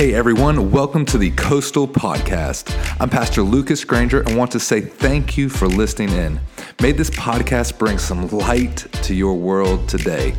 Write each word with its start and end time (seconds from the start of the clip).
Hey 0.00 0.14
everyone, 0.14 0.70
welcome 0.70 1.04
to 1.04 1.18
the 1.18 1.30
Coastal 1.32 1.86
Podcast. 1.86 2.74
I'm 2.98 3.10
Pastor 3.10 3.42
Lucas 3.42 3.84
Granger 3.84 4.22
and 4.22 4.34
want 4.34 4.50
to 4.52 4.58
say 4.58 4.80
thank 4.80 5.36
you 5.36 5.50
for 5.50 5.68
listening 5.68 6.08
in. 6.08 6.40
May 6.80 6.92
this 6.92 7.10
podcast 7.10 7.78
bring 7.78 7.98
some 7.98 8.26
light 8.28 8.78
to 9.02 9.14
your 9.14 9.34
world 9.34 9.86
today. 9.90 10.34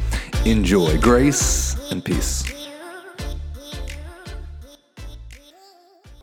Enjoy 0.47 0.97
grace 0.99 1.77
and 1.91 2.03
peace. 2.03 2.43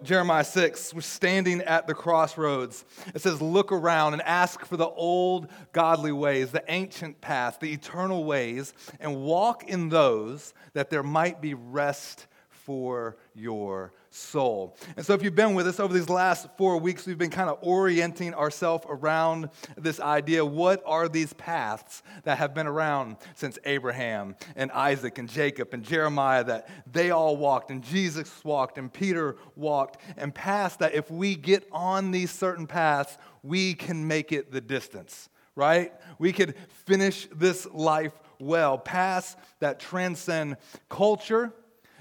Jeremiah 0.02 0.42
6, 0.42 0.94
we're 0.94 1.00
standing 1.00 1.60
at 1.60 1.86
the 1.86 1.94
crossroads. 1.94 2.84
It 3.14 3.20
says, 3.20 3.40
Look 3.40 3.70
around 3.70 4.14
and 4.14 4.22
ask 4.22 4.64
for 4.64 4.76
the 4.76 4.88
old 4.88 5.46
godly 5.70 6.10
ways, 6.10 6.50
the 6.50 6.64
ancient 6.66 7.20
paths, 7.20 7.58
the 7.58 7.72
eternal 7.72 8.24
ways, 8.24 8.74
and 8.98 9.22
walk 9.22 9.62
in 9.68 9.90
those 9.90 10.54
that 10.72 10.90
there 10.90 11.04
might 11.04 11.40
be 11.40 11.54
rest 11.54 12.26
for 12.68 13.16
your 13.34 13.94
soul. 14.10 14.76
And 14.98 15.06
so, 15.06 15.14
if 15.14 15.22
you've 15.22 15.34
been 15.34 15.54
with 15.54 15.66
us 15.66 15.80
over 15.80 15.94
these 15.94 16.10
last 16.10 16.46
four 16.58 16.76
weeks, 16.76 17.06
we've 17.06 17.16
been 17.16 17.30
kind 17.30 17.48
of 17.48 17.56
orienting 17.62 18.34
ourselves 18.34 18.84
around 18.86 19.48
this 19.78 20.00
idea 20.00 20.44
what 20.44 20.82
are 20.84 21.08
these 21.08 21.32
paths 21.32 22.02
that 22.24 22.36
have 22.36 22.52
been 22.52 22.66
around 22.66 23.16
since 23.34 23.58
Abraham 23.64 24.36
and 24.54 24.70
Isaac 24.72 25.16
and 25.16 25.30
Jacob 25.30 25.70
and 25.72 25.82
Jeremiah 25.82 26.44
that 26.44 26.68
they 26.92 27.10
all 27.10 27.38
walked 27.38 27.70
and 27.70 27.82
Jesus 27.82 28.44
walked 28.44 28.76
and 28.76 28.92
Peter 28.92 29.36
walked 29.56 30.02
and 30.18 30.34
paths 30.34 30.76
that 30.76 30.94
if 30.94 31.10
we 31.10 31.36
get 31.36 31.66
on 31.72 32.10
these 32.10 32.30
certain 32.30 32.66
paths, 32.66 33.16
we 33.42 33.72
can 33.72 34.06
make 34.06 34.30
it 34.30 34.52
the 34.52 34.60
distance, 34.60 35.30
right? 35.54 35.94
We 36.18 36.34
could 36.34 36.54
finish 36.84 37.28
this 37.34 37.66
life 37.72 38.12
well. 38.38 38.76
Paths 38.76 39.36
that 39.60 39.80
transcend 39.80 40.58
culture 40.90 41.54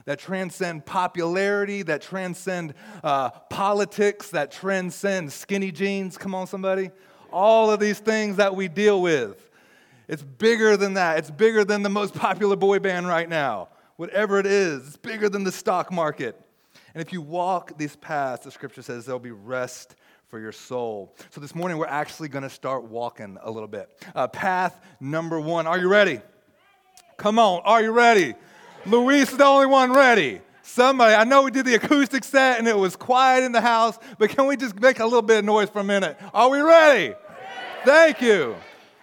that 0.07 0.20
transcend 0.20 0.85
popularity, 0.85 1.84
that 1.84 2.02
transcend 2.02 2.73
uh, 3.03 3.29
politics, 3.29 4.29
that 4.29 4.51
transcend 4.51 5.32
skinny 5.34 5.70
jeans. 5.70 6.18
Come 6.18 6.34
on, 6.34 6.48
somebody. 6.48 6.91
All 7.29 7.70
of 7.70 7.82
these 7.82 7.99
things 7.99 8.37
that 8.37 8.55
we 8.55 8.70
deal 8.70 9.01
with. 9.01 9.51
It's 10.07 10.23
bigger 10.23 10.77
than 10.77 10.93
that. 10.93 11.17
It's 11.17 11.29
bigger 11.29 11.65
than 11.65 11.84
the 11.84 11.90
most 11.90 12.13
popular 12.15 12.55
boy 12.55 12.79
band 12.79 13.09
right 13.09 13.27
now. 13.27 13.67
Whatever 13.98 14.40
it 14.40 14.45
is, 14.45 14.87
it's 14.87 14.98
bigger 14.98 15.27
than 15.27 15.43
the 15.43 15.51
stock 15.51 15.91
market. 15.91 16.41
And 16.93 17.01
if 17.01 17.12
you 17.12 17.21
walk 17.21 17.77
these 17.77 17.98
paths, 17.98 18.45
the 18.45 18.51
scripture 18.51 18.82
says 18.82 19.05
there'll 19.05 19.20
be 19.20 19.32
rest 19.32 19.98
for 20.29 20.39
your 20.39 20.54
soul. 20.54 21.17
So 21.32 21.41
this 21.41 21.54
morning, 21.54 21.77
we're 21.77 21.85
actually 21.85 22.29
going 22.29 22.43
to 22.43 22.49
start 22.49 22.85
walking 22.85 23.37
a 23.41 23.51
little 23.51 23.67
bit. 23.67 23.89
Uh, 24.15 24.29
path 24.29 24.79
number 25.01 25.37
one. 25.37 25.67
Are 25.67 25.77
you 25.77 25.89
ready? 25.89 26.21
Come 27.17 27.39
on, 27.39 27.62
are 27.65 27.82
you 27.82 27.91
ready? 27.91 28.35
Luis 28.88 29.32
is 29.32 29.38
the 29.38 29.43
only 29.43 29.66
one 29.66 29.91
ready. 29.91 30.40
Somebody, 30.62 31.13
I 31.13 31.26
know 31.26 31.43
we 31.43 31.52
did 31.52 31.66
the 31.66 31.76
acoustic 31.76 32.24
set 32.24 32.57
and 32.57 32.68
it 32.70 32.77
was 32.77 32.96
quiet 32.96 33.44
in 33.44 33.52
the 33.52 33.60
house, 33.60 33.99
but 34.18 34.29
can 34.29 34.48
we 34.48 34.55
just 34.55 34.79
make 34.79 34.99
a 34.99 35.04
little 35.04 35.21
bit 35.21 35.40
of 35.40 35.46
noise 35.46 35.70
for 35.70 35.79
a 35.79 35.84
minute? 35.84 36.18
Are 36.34 36.49
we 36.49 36.62
ready? 36.62 37.13
Thank 37.84 38.21
you. 38.21 38.55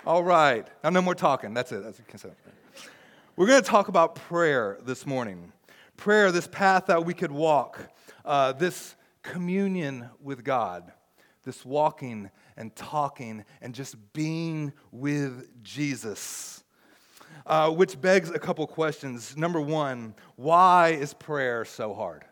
All 0.07 0.25
right. 0.25 0.67
Now, 0.83 0.89
no 0.89 1.03
more 1.03 1.15
talking. 1.15 1.53
That's 1.53 1.71
it. 1.71 1.83
That's 1.85 2.01
consent. 2.09 2.35
We're 3.37 3.47
going 3.47 3.63
to 3.63 3.69
talk 3.69 3.89
about 3.89 4.15
prayer 4.15 4.79
this 4.85 5.05
morning. 5.05 5.53
Prayer, 5.98 6.33
this 6.33 6.47
path 6.47 6.87
that 6.87 7.05
we 7.05 7.13
could 7.13 7.33
walk, 7.33 7.81
uh, 8.25 8.53
this 8.53 8.95
communion 9.23 10.09
with 10.23 10.45
God, 10.45 10.93
this 11.45 11.63
walking 11.63 12.31
and 12.57 12.75
talking 12.75 13.45
and 13.61 13.75
just 13.75 13.97
being 14.15 14.73
with 14.93 15.63
Jesus 15.63 16.64
uh, 17.47 17.70
which 17.70 18.00
begs 18.00 18.31
a 18.31 18.39
couple 18.39 18.67
questions. 18.67 19.37
Number 19.37 19.61
one, 19.61 20.14
why 20.37 20.91
is 20.91 21.14
prayer 21.14 21.64
so 21.64 21.95
hard? 21.95 22.25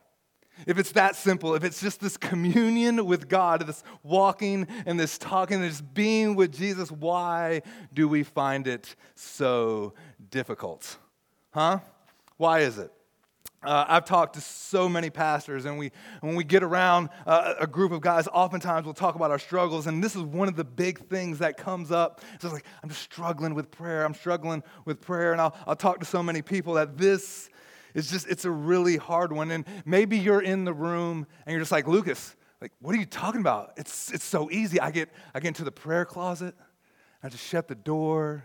If 0.67 0.79
it's 0.79 0.93
that 0.93 1.17
simple, 1.17 1.55
if 1.55 1.65
it's 1.65 1.81
just 1.81 2.01
this 2.01 2.17
communion 2.17 3.07
with 3.07 3.29
God, 3.29 3.67
this 3.67 3.83
walking 4.03 4.69
and 4.87 5.01
this 5.01 5.19
talking 5.19 5.57
and 5.57 5.65
this 5.65 5.81
being 5.81 6.37
with 6.37 6.53
Jesus, 6.53 6.91
why 6.91 7.63
do 7.93 8.07
we 8.07 8.23
find 8.23 8.67
it 8.67 8.95
so 9.15 9.95
difficult? 10.31 10.99
Huh? 11.51 11.81
Why 12.37 12.61
is 12.61 12.79
it? 12.79 12.93
Uh, 13.65 13.85
I've 13.87 14.05
talked 14.05 14.35
to 14.35 14.41
so 14.41 14.89
many 14.89 15.09
pastors, 15.09 15.67
and 15.67 15.79
we, 15.79 15.93
when 16.21 16.35
we 16.35 16.43
get 16.43 16.65
around 16.65 17.11
uh, 17.27 17.55
a 17.61 17.67
group 17.67 17.93
of 17.93 18.01
guys, 18.01 18.27
oftentimes 18.27 18.85
we'll 18.85 18.95
talk 18.95 19.15
about 19.15 19.31
our 19.31 19.39
struggles. 19.39 19.87
And 19.87 20.03
this 20.03 20.17
is 20.17 20.23
one 20.23 20.49
of 20.49 20.57
the 20.57 20.65
big 20.65 21.09
things 21.09 21.39
that 21.39 21.57
comes 21.57 21.93
up. 21.93 22.23
It's 22.35 22.43
just 22.43 22.55
like, 22.55 22.65
I'm 22.83 22.89
just 22.89 23.03
struggling 23.03 23.55
with 23.55 23.71
prayer. 23.71 24.05
I'm 24.05 24.15
struggling 24.15 24.65
with 24.85 25.01
prayer. 25.01 25.33
And 25.33 25.41
I'll, 25.41 25.55
I'll 25.67 25.77
talk 25.77 26.01
to 26.01 26.07
so 26.07 26.23
many 26.23 26.43
people 26.43 26.75
that 26.75 26.99
this 26.99 27.51
is 27.95 28.11
just, 28.11 28.27
it's 28.29 28.45
a 28.45 28.51
really 28.51 28.97
hard 28.97 29.33
one. 29.33 29.51
And 29.53 29.65
maybe 29.85 30.19
you're 30.19 30.43
in 30.43 30.65
the 30.65 30.73
room 30.73 31.27
and 31.47 31.53
you're 31.53 31.61
just 31.61 31.73
like, 31.73 31.87
Lucas, 31.87 32.35
like, 32.61 32.73
what 32.81 32.95
are 32.95 32.99
you 32.99 33.07
talking 33.07 33.41
about? 33.41 33.75
It's, 33.77 34.13
it's 34.13 34.25
so 34.25 34.51
easy. 34.51 34.81
I 34.81 34.91
get, 34.91 35.09
I 35.35 35.41
get 35.41 35.49
into 35.49 35.65
the 35.65 35.73
prayer 35.73 36.05
closet, 36.05 36.55
I 37.23 37.29
just 37.29 37.45
shut 37.45 37.69
the 37.69 37.75
door, 37.75 38.45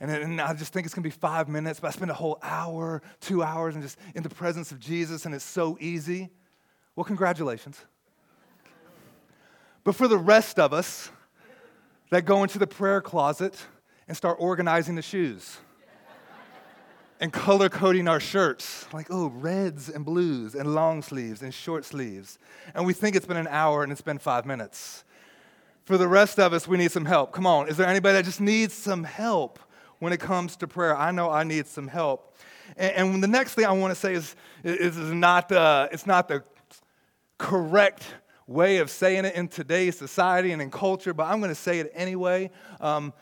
and, 0.00 0.10
and 0.10 0.40
I 0.40 0.52
just 0.54 0.72
think 0.72 0.86
it's 0.86 0.94
going 0.94 1.02
to 1.02 1.08
be 1.08 1.16
five 1.16 1.48
minutes, 1.48 1.80
but 1.80 1.88
I 1.88 1.90
spend 1.90 2.10
a 2.10 2.14
whole 2.14 2.38
hour, 2.42 3.02
two 3.20 3.42
hours, 3.42 3.74
and 3.74 3.82
just 3.82 3.98
in 4.14 4.22
the 4.22 4.28
presence 4.28 4.72
of 4.72 4.78
Jesus, 4.78 5.26
and 5.26 5.34
it's 5.34 5.44
so 5.44 5.76
easy. 5.80 6.30
Well, 6.94 7.04
congratulations. 7.04 7.78
But 9.84 9.94
for 9.94 10.08
the 10.08 10.18
rest 10.18 10.58
of 10.58 10.72
us 10.72 11.10
that 12.10 12.24
go 12.24 12.42
into 12.42 12.58
the 12.58 12.66
prayer 12.66 13.00
closet 13.00 13.56
and 14.08 14.16
start 14.16 14.36
organizing 14.40 14.96
the 14.96 15.02
shoes 15.02 15.58
and 17.20 17.32
color 17.32 17.68
coding 17.68 18.08
our 18.08 18.20
shirts, 18.20 18.86
like, 18.92 19.06
oh, 19.10 19.28
reds 19.28 19.88
and 19.88 20.04
blues 20.04 20.54
and 20.54 20.74
long 20.74 21.02
sleeves 21.02 21.40
and 21.40 21.54
short 21.54 21.84
sleeves, 21.84 22.38
and 22.74 22.84
we 22.84 22.92
think 22.92 23.16
it's 23.16 23.26
been 23.26 23.36
an 23.36 23.48
hour 23.48 23.82
and 23.82 23.92
it's 23.92 24.02
been 24.02 24.18
five 24.18 24.44
minutes. 24.44 25.04
For 25.84 25.96
the 25.96 26.08
rest 26.08 26.40
of 26.40 26.52
us, 26.52 26.66
we 26.66 26.76
need 26.76 26.90
some 26.90 27.04
help. 27.04 27.32
Come 27.32 27.46
on, 27.46 27.68
is 27.68 27.76
there 27.76 27.86
anybody 27.86 28.14
that 28.14 28.24
just 28.24 28.40
needs 28.40 28.74
some 28.74 29.04
help? 29.04 29.60
When 29.98 30.12
it 30.12 30.20
comes 30.20 30.56
to 30.56 30.66
prayer. 30.66 30.96
I 30.96 31.10
know 31.10 31.30
I 31.30 31.44
need 31.44 31.66
some 31.66 31.88
help. 31.88 32.36
And, 32.76 33.14
and 33.14 33.22
the 33.22 33.28
next 33.28 33.54
thing 33.54 33.64
I 33.64 33.72
want 33.72 33.92
to 33.92 34.00
say 34.00 34.14
is, 34.14 34.34
is, 34.64 34.96
is 34.96 35.12
not, 35.12 35.48
the, 35.48 35.88
it's 35.92 36.06
not 36.06 36.28
the 36.28 36.42
correct 37.38 38.04
way 38.46 38.78
of 38.78 38.90
saying 38.90 39.24
it 39.24 39.34
in 39.34 39.48
today's 39.48 39.98
society 39.98 40.52
and 40.52 40.62
in 40.62 40.70
culture, 40.70 41.12
but 41.12 41.24
I'm 41.24 41.40
going 41.40 41.50
to 41.50 41.54
say 41.54 41.80
it 41.80 41.90
anyway. 41.94 42.50
Um, 42.80 43.12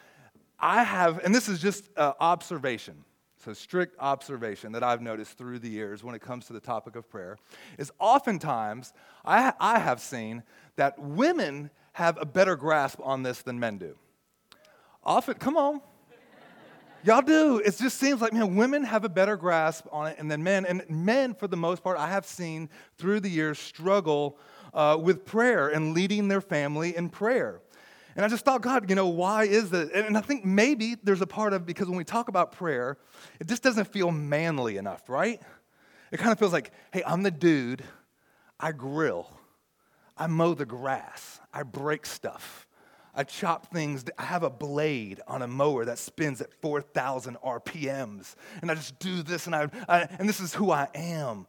I 0.58 0.82
have, 0.82 1.18
and 1.24 1.34
this 1.34 1.48
is 1.48 1.60
just 1.60 1.88
uh, 1.96 2.12
observation, 2.20 3.04
so 3.44 3.52
strict 3.52 3.96
observation 3.98 4.72
that 4.72 4.82
I've 4.82 5.02
noticed 5.02 5.36
through 5.36 5.58
the 5.58 5.68
years 5.68 6.02
when 6.02 6.14
it 6.14 6.20
comes 6.20 6.46
to 6.46 6.52
the 6.52 6.60
topic 6.60 6.96
of 6.96 7.08
prayer, 7.08 7.36
is 7.78 7.92
oftentimes 7.98 8.92
I, 9.24 9.52
I 9.60 9.78
have 9.78 10.00
seen 10.00 10.42
that 10.76 10.98
women 10.98 11.70
have 11.92 12.18
a 12.20 12.26
better 12.26 12.56
grasp 12.56 12.98
on 13.02 13.22
this 13.22 13.42
than 13.42 13.58
men 13.60 13.78
do. 13.78 13.96
Often, 15.02 15.34
come 15.34 15.56
on, 15.56 15.80
Y'all 17.04 17.20
do. 17.20 17.58
It 17.58 17.76
just 17.76 17.98
seems 17.98 18.22
like, 18.22 18.32
man, 18.32 18.56
women 18.56 18.82
have 18.82 19.04
a 19.04 19.10
better 19.10 19.36
grasp 19.36 19.86
on 19.92 20.06
it 20.06 20.16
than 20.26 20.42
men. 20.42 20.64
And 20.64 20.82
men, 20.88 21.34
for 21.34 21.46
the 21.46 21.56
most 21.56 21.82
part, 21.82 21.98
I 21.98 22.08
have 22.08 22.24
seen 22.24 22.70
through 22.96 23.20
the 23.20 23.28
years 23.28 23.58
struggle 23.58 24.38
uh, 24.72 24.96
with 24.98 25.26
prayer 25.26 25.68
and 25.68 25.92
leading 25.92 26.28
their 26.28 26.40
family 26.40 26.96
in 26.96 27.10
prayer. 27.10 27.60
And 28.16 28.24
I 28.24 28.28
just 28.28 28.46
thought, 28.46 28.62
God, 28.62 28.88
you 28.88 28.96
know, 28.96 29.08
why 29.08 29.44
is 29.44 29.68
that? 29.70 29.92
And 29.92 30.16
I 30.16 30.22
think 30.22 30.46
maybe 30.46 30.96
there's 31.02 31.20
a 31.20 31.26
part 31.26 31.52
of 31.52 31.66
because 31.66 31.88
when 31.88 31.98
we 31.98 32.04
talk 32.04 32.28
about 32.28 32.52
prayer, 32.52 32.96
it 33.38 33.48
just 33.48 33.62
doesn't 33.62 33.86
feel 33.88 34.10
manly 34.10 34.78
enough, 34.78 35.06
right? 35.10 35.42
It 36.10 36.18
kind 36.18 36.32
of 36.32 36.38
feels 36.38 36.54
like, 36.54 36.70
hey, 36.92 37.02
I'm 37.06 37.22
the 37.22 37.30
dude, 37.30 37.84
I 38.58 38.72
grill, 38.72 39.30
I 40.16 40.26
mow 40.28 40.54
the 40.54 40.64
grass, 40.64 41.40
I 41.52 41.64
break 41.64 42.06
stuff. 42.06 42.66
I 43.16 43.24
chop 43.24 43.72
things. 43.72 44.04
I 44.18 44.24
have 44.24 44.42
a 44.42 44.50
blade 44.50 45.20
on 45.28 45.42
a 45.42 45.46
mower 45.46 45.84
that 45.84 45.98
spins 45.98 46.40
at 46.40 46.52
4,000 46.60 47.36
RPMs. 47.44 48.34
And 48.60 48.70
I 48.70 48.74
just 48.74 48.98
do 48.98 49.22
this, 49.22 49.46
and, 49.46 49.54
I, 49.54 49.68
I, 49.88 50.00
and 50.18 50.28
this 50.28 50.40
is 50.40 50.54
who 50.54 50.70
I 50.70 50.88
am. 50.94 51.46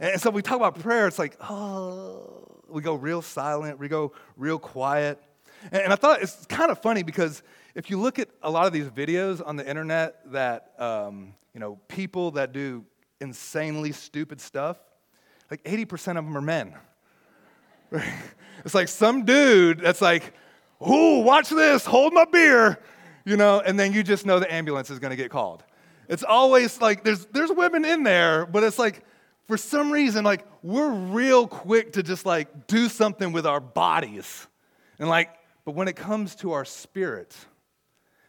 And 0.00 0.20
so 0.20 0.30
we 0.30 0.42
talk 0.42 0.56
about 0.56 0.78
prayer, 0.80 1.06
it's 1.06 1.18
like, 1.18 1.36
oh, 1.40 2.62
we 2.68 2.82
go 2.82 2.94
real 2.94 3.22
silent, 3.22 3.78
we 3.78 3.88
go 3.88 4.12
real 4.36 4.58
quiet. 4.58 5.22
And, 5.70 5.92
I 5.92 5.96
thought 5.96 6.22
it's 6.22 6.44
kind 6.46 6.70
of 6.70 6.80
funny 6.82 7.02
because 7.02 7.42
if 7.74 7.90
you 7.90 8.00
look 8.00 8.18
at 8.18 8.28
a 8.42 8.50
lot 8.50 8.66
of 8.66 8.72
these 8.72 8.88
videos 8.88 9.46
on 9.46 9.56
the 9.56 9.68
internet 9.68 10.20
that, 10.32 10.72
um, 10.78 11.34
you 11.52 11.60
know, 11.60 11.78
people 11.88 12.32
that 12.32 12.52
do 12.52 12.84
insanely 13.20 13.92
stupid 13.92 14.40
stuff, 14.40 14.78
like 15.50 15.62
80% 15.64 16.18
of 16.18 16.24
them 16.24 16.36
are 16.36 16.40
men. 16.40 16.74
it's 18.64 18.74
like 18.74 18.88
some 18.88 19.24
dude 19.24 19.80
that's 19.80 20.00
like, 20.00 20.34
ooh, 20.82 21.20
watch 21.20 21.50
this, 21.50 21.84
hold 21.84 22.12
my 22.12 22.24
beer, 22.24 22.78
you 23.24 23.36
know, 23.36 23.60
and 23.60 23.78
then 23.78 23.92
you 23.92 24.02
just 24.02 24.26
know 24.26 24.38
the 24.38 24.52
ambulance 24.52 24.90
is 24.90 24.98
going 24.98 25.10
to 25.10 25.16
get 25.16 25.30
called. 25.30 25.64
It's 26.08 26.22
always 26.22 26.80
like 26.80 27.04
there's, 27.04 27.26
there's 27.26 27.50
women 27.50 27.84
in 27.84 28.02
there, 28.02 28.46
but 28.46 28.62
it's 28.62 28.78
like 28.78 29.02
for 29.46 29.56
some 29.56 29.90
reason, 29.90 30.24
like 30.24 30.44
we're 30.62 30.90
real 30.90 31.46
quick 31.46 31.92
to 31.94 32.02
just 32.02 32.26
like 32.26 32.66
do 32.66 32.88
something 32.88 33.32
with 33.32 33.46
our 33.46 33.60
bodies. 33.60 34.46
And 34.98 35.08
like, 35.08 35.30
but 35.64 35.74
when 35.74 35.88
it 35.88 35.96
comes 35.96 36.34
to 36.36 36.52
our 36.52 36.64
spirit, 36.64 37.34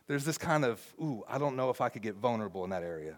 there's 0.07 0.23
this 0.23 0.37
kind 0.37 0.63
of, 0.63 0.81
ooh, 1.01 1.23
I 1.27 1.37
don't 1.37 1.55
know 1.55 1.69
if 1.69 1.81
I 1.81 1.89
could 1.89 2.01
get 2.01 2.15
vulnerable 2.15 2.63
in 2.63 2.69
that 2.69 2.83
area. 2.83 3.17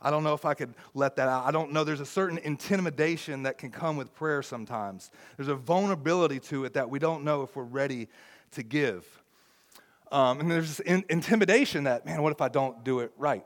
I 0.00 0.10
don't 0.10 0.22
know 0.22 0.34
if 0.34 0.44
I 0.44 0.54
could 0.54 0.74
let 0.94 1.16
that 1.16 1.28
out. 1.28 1.44
I 1.44 1.50
don't 1.50 1.72
know. 1.72 1.82
There's 1.82 2.00
a 2.00 2.06
certain 2.06 2.38
intimidation 2.38 3.42
that 3.42 3.58
can 3.58 3.70
come 3.70 3.96
with 3.96 4.14
prayer 4.14 4.42
sometimes. 4.42 5.10
There's 5.36 5.48
a 5.48 5.56
vulnerability 5.56 6.38
to 6.40 6.64
it 6.64 6.74
that 6.74 6.88
we 6.88 7.00
don't 7.00 7.24
know 7.24 7.42
if 7.42 7.56
we're 7.56 7.64
ready 7.64 8.08
to 8.52 8.62
give. 8.62 9.06
Um, 10.10 10.40
and 10.40 10.50
there's 10.50 10.76
this 10.76 10.80
in- 10.80 11.04
intimidation 11.08 11.84
that, 11.84 12.06
man, 12.06 12.22
what 12.22 12.32
if 12.32 12.40
I 12.40 12.48
don't 12.48 12.84
do 12.84 13.00
it 13.00 13.12
right? 13.16 13.44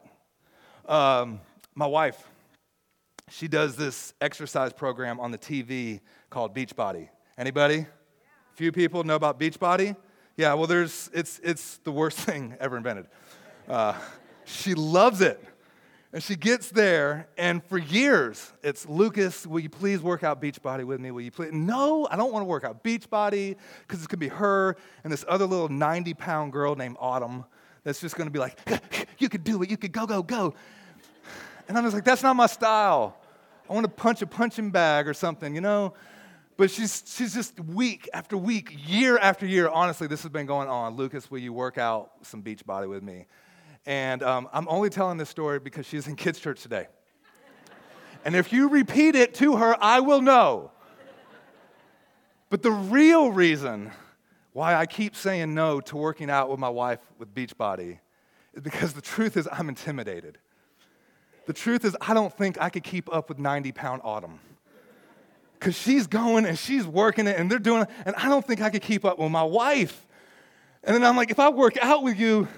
Um, 0.87 1.41
my 1.75 1.87
wife, 1.87 2.29
she 3.31 3.49
does 3.49 3.77
this 3.77 4.15
exercise 4.21 4.73
program 4.73 5.19
on 5.21 5.31
the 5.31 5.39
TV 5.39 6.01
called 6.31 6.55
Beachbody. 6.55 7.09
Anybody? 7.37 7.77
Yeah. 7.77 7.85
Few 8.55 8.73
people 8.73 9.05
know 9.05 9.17
about 9.17 9.41
Beachbody? 9.41 9.97
Yeah, 10.37 10.55
well, 10.55 10.67
there's, 10.67 11.11
it's, 11.13 11.41
it's 11.43 11.79
the 11.79 11.93
worst 11.93 12.19
thing 12.27 12.57
ever 12.61 12.77
invented. 12.77 13.07
Uh, 13.69 13.95
she 14.45 14.75
loves 14.75 15.21
it. 15.21 15.43
And 16.15 16.23
she 16.23 16.37
gets 16.37 16.71
there, 16.71 17.27
and 17.39 17.65
for 17.65 17.79
years, 17.79 18.53
it's 18.63 18.87
Lucas, 18.87 19.47
will 19.47 19.61
you 19.61 19.71
please 19.71 20.01
work 20.01 20.23
out 20.23 20.43
Beachbody 20.43 20.85
with 20.85 21.01
me? 21.01 21.11
Will 21.11 21.23
you 21.23 21.31
please? 21.31 21.53
No, 21.53 22.07
I 22.11 22.17
don't 22.17 22.31
want 22.31 22.43
to 22.43 22.47
work 22.47 22.65
out 22.65 22.85
Beachbody 22.85 23.57
because 23.81 24.01
it's 24.01 24.07
going 24.07 24.19
to 24.21 24.29
be 24.29 24.29
her 24.29 24.77
and 25.05 25.13
this 25.13 25.25
other 25.27 25.47
little 25.47 25.71
90 25.71 26.13
pound 26.13 26.53
girl 26.53 26.75
named 26.75 26.97
Autumn 27.01 27.47
that's 27.83 27.99
just 27.99 28.15
going 28.15 28.27
to 28.27 28.31
be 28.31 28.39
like, 28.39 28.59
you 29.19 29.31
could 29.31 29.43
do 29.43 29.63
it, 29.63 29.71
you 29.71 29.79
could 29.79 29.93
go, 29.93 30.07
go, 30.07 30.23
go. 30.23 30.55
And 31.67 31.79
I'm 31.79 31.85
just 31.85 31.95
like, 31.95 32.05
that's 32.05 32.23
not 32.23 32.37
my 32.37 32.47
style. 32.47 33.17
I 33.71 33.73
want 33.73 33.87
to 33.87 33.91
punch 33.91 34.21
a 34.21 34.27
punching 34.27 34.71
bag 34.71 35.09
or 35.09 35.15
something, 35.15 35.55
you 35.55 35.63
know? 35.63 35.95
But 36.59 36.71
she's, 36.71 37.03
she's 37.07 37.33
just 37.33 37.59
week 37.59 38.11
after 38.13 38.37
week, 38.37 38.77
year 38.87 39.17
after 39.17 39.47
year. 39.47 39.71
Honestly, 39.71 40.07
this 40.07 40.21
has 40.23 40.31
been 40.31 40.45
going 40.45 40.69
on. 40.69 40.97
Lucas, 40.97 41.31
will 41.31 41.39
you 41.39 41.55
work 41.55 41.79
out 41.79 42.11
some 42.21 42.43
Beachbody 42.43 42.87
with 42.87 43.03
me? 43.03 43.25
And 43.85 44.23
um, 44.23 44.49
I'm 44.53 44.69
only 44.69 44.91
telling 44.91 45.19
this 45.19 45.29
story 45.29 45.59
because 45.59 45.87
she's 45.87 46.07
in 46.07 46.17
kids' 46.17 46.39
church 46.39 46.63
today. 46.63 46.87
and 48.25 48.37
if 48.37 48.53
you 48.53 48.69
repeat 48.69 49.15
it 49.15 49.35
to 49.35 49.57
her, 49.57 49.77
I 49.81 50.01
will 50.01 50.23
know. 50.23 50.71
But 52.49 52.63
the 52.63 52.71
real 52.71 53.33
reason 53.33 53.91
why 54.53 54.75
I 54.75 54.87
keep 54.87 55.17
saying 55.17 55.55
no 55.55 55.81
to 55.81 55.97
working 55.97 56.31
out 56.31 56.51
with 56.51 56.61
my 56.61 56.69
wife 56.69 57.01
with 57.19 57.35
Beachbody 57.35 57.99
is 58.55 58.63
because 58.63 58.93
the 58.93 59.01
truth 59.01 59.37
is 59.37 59.49
I'm 59.51 59.69
intimidated. 59.69 60.39
The 61.47 61.53
truth 61.53 61.85
is 61.85 61.97
I 62.01 62.15
don't 62.15 62.33
think 62.33 62.61
I 62.61 62.69
could 62.69 62.85
keep 62.85 63.13
up 63.13 63.29
with 63.29 63.39
90 63.39 63.73
pound 63.73 64.03
Autumn. 64.05 64.39
Because 65.59 65.77
she's 65.77 66.07
going 66.07 66.45
and 66.45 66.59
she's 66.59 66.87
working 66.87 67.27
it 67.27 67.39
and 67.39 67.51
they're 67.51 67.59
doing 67.59 67.83
it, 67.83 67.89
and 68.05 68.15
I 68.17 68.29
don't 68.29 68.47
think 68.47 68.61
I 68.61 68.71
could 68.71 68.83
keep 68.83 69.05
up 69.05 69.19
with 69.19 69.31
my 69.31 69.43
wife. 69.43 70.07
And 70.85 70.95
then 70.95 71.05
I'm 71.05 71.17
like, 71.17 71.31
if 71.31 71.39
I 71.39 71.49
work 71.49 71.77
out 71.79 72.03
with 72.03 72.19
you, 72.19 72.49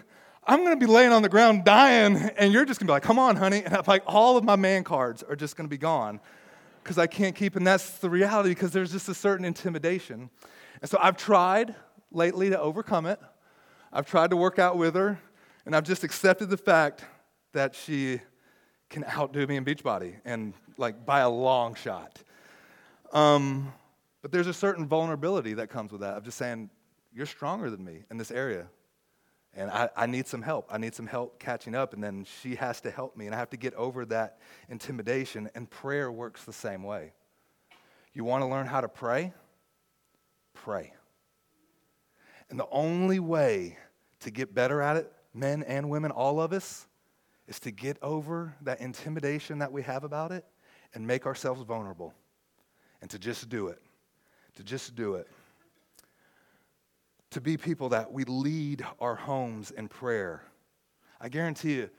I'm 0.47 0.61
going 0.61 0.79
to 0.79 0.87
be 0.87 0.91
laying 0.91 1.13
on 1.13 1.23
the 1.23 1.29
ground 1.29 1.65
dying, 1.65 2.17
and 2.17 2.53
you're 2.53 2.67
just 2.67 2.79
going 2.79 2.87
to 2.87 2.91
be 2.91 2.95
like, 2.95 3.03
come 3.03 3.19
on, 3.19 3.37
honey. 3.37 3.63
And 3.65 3.75
I'm 3.75 3.83
like, 3.87 4.03
all 4.07 4.37
of 4.37 4.45
my 4.45 4.57
man 4.57 4.85
cards 4.85 5.23
are 5.23 5.37
just 5.37 5.57
going 5.57 5.67
to 5.67 5.71
be 5.71 5.79
gone 5.79 6.21
because 6.83 6.99
I 6.99 7.07
can't 7.07 7.35
keep. 7.35 7.57
And 7.57 7.67
that's 7.67 7.99
the 7.99 8.11
reality 8.11 8.51
because 8.51 8.73
there's 8.73 8.93
just 8.93 9.09
a 9.09 9.15
certain 9.15 9.47
intimidation. 9.47 10.29
And 10.83 10.91
so 10.91 10.99
I've 11.01 11.17
tried 11.17 11.75
lately 12.13 12.51
to 12.51 12.61
overcome 12.61 13.07
it. 13.07 13.19
I've 13.91 14.07
tried 14.07 14.31
to 14.31 14.37
work 14.37 14.59
out 14.59 14.77
with 14.77 14.95
her, 14.97 15.19
and 15.65 15.75
I've 15.75 15.85
just 15.85 16.05
accepted 16.05 16.51
the 16.51 16.59
fact 16.59 17.05
that 17.53 17.75
she 17.75 18.21
can 18.91 19.05
outdo 19.05 19.47
me 19.47 19.57
in 19.57 19.65
Beachbody, 19.65 20.17
and 20.25 20.53
like 20.77 21.07
by 21.07 21.21
a 21.21 21.31
long 21.31 21.75
shot. 21.75 22.23
Um, 23.13 23.73
but 24.21 24.31
there's 24.31 24.47
a 24.47 24.55
certain 24.55 24.87
vulnerability 24.87 25.55
that 25.55 25.69
comes 25.69 25.91
with 25.91 26.03
that 26.03 26.17
of 26.17 26.25
just 26.25 26.37
saying, 26.37 26.71
you're 27.15 27.27
stronger 27.27 27.71
than 27.71 27.85
me 27.85 28.05
in 28.11 28.19
this 28.19 28.31
area. 28.31 28.67
And 29.57 29.71
I, 29.71 29.89
I, 29.97 30.07
need 30.07 30.27
some 30.27 30.43
help. 30.43 30.69
I 30.71 30.79
need 30.79 30.95
some 30.95 31.07
help 31.07 31.39
catching 31.39 31.75
up. 31.75 31.95
And 31.95 32.03
then 32.03 32.27
she 32.43 32.57
has 32.57 32.81
to 32.81 32.91
help 32.91 33.17
me. 33.17 33.27
And 33.27 33.35
I 33.35 33.39
have 33.39 33.51
to 33.51 33.57
get 33.57 33.73
over 33.75 34.05
that 34.07 34.39
intimidation. 34.69 35.49
And 35.55 35.71
prayer 35.71 36.11
works 36.11 36.45
the 36.45 36.53
same 36.53 36.83
way. 36.83 37.13
You 38.13 38.25
want 38.25 38.43
to 38.43 38.47
learn 38.47 38.67
how 38.67 38.81
to 38.81 38.89
pray? 38.89 39.33
Pray. 40.55 40.93
And 42.51 42.59
the 42.59 42.69
only 42.71 43.21
way 43.21 43.79
to 44.21 44.31
get 44.31 44.55
better 44.55 44.83
at 44.83 44.97
it, 44.97 45.13
men 45.33 45.63
and 45.63 45.89
women, 45.89 46.11
all 46.11 46.41
of 46.41 46.53
us, 46.53 46.87
is 47.47 47.61
to 47.61 47.71
get 47.71 47.97
over 48.03 48.55
that 48.63 48.81
intimidation 48.81 49.59
that 49.59 49.71
we 49.71 49.83
have 49.83 50.03
about 50.03 50.33
it 50.33 50.45
and 50.95 51.07
make 51.07 51.27
ourselves 51.27 51.63
vulnerable. 51.63 52.13
And 53.01 53.11
to 53.11 53.19
just 53.19 53.49
do 53.49 53.69
it. 53.69 53.81
To 54.57 54.65
just 54.65 54.95
do 54.97 55.15
it 55.15 55.29
to 57.31 57.41
be 57.41 57.57
people 57.57 57.91
that 57.91 58.13
we 58.13 58.25
lead 58.25 58.85
our 59.01 59.15
homes 59.15 59.71
in 59.71 59.89
prayer. 59.89 60.43
I 61.21 61.29
guarantee 61.29 61.75
you, 61.75 61.91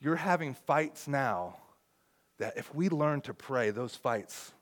you're 0.00 0.16
having 0.16 0.54
fights 0.54 1.06
now 1.06 1.56
that 2.38 2.56
if 2.56 2.74
we 2.74 2.88
learn 2.88 3.20
to 3.22 3.34
pray, 3.34 3.70
those 3.70 3.94
fights 3.94 4.52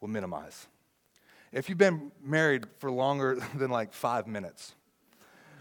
will 0.00 0.08
minimize. 0.08 0.66
If 1.52 1.68
you've 1.68 1.78
been 1.78 2.10
married 2.22 2.64
for 2.78 2.90
longer 2.90 3.38
than 3.54 3.70
like 3.70 3.92
five 3.92 4.26
minutes, 4.26 4.74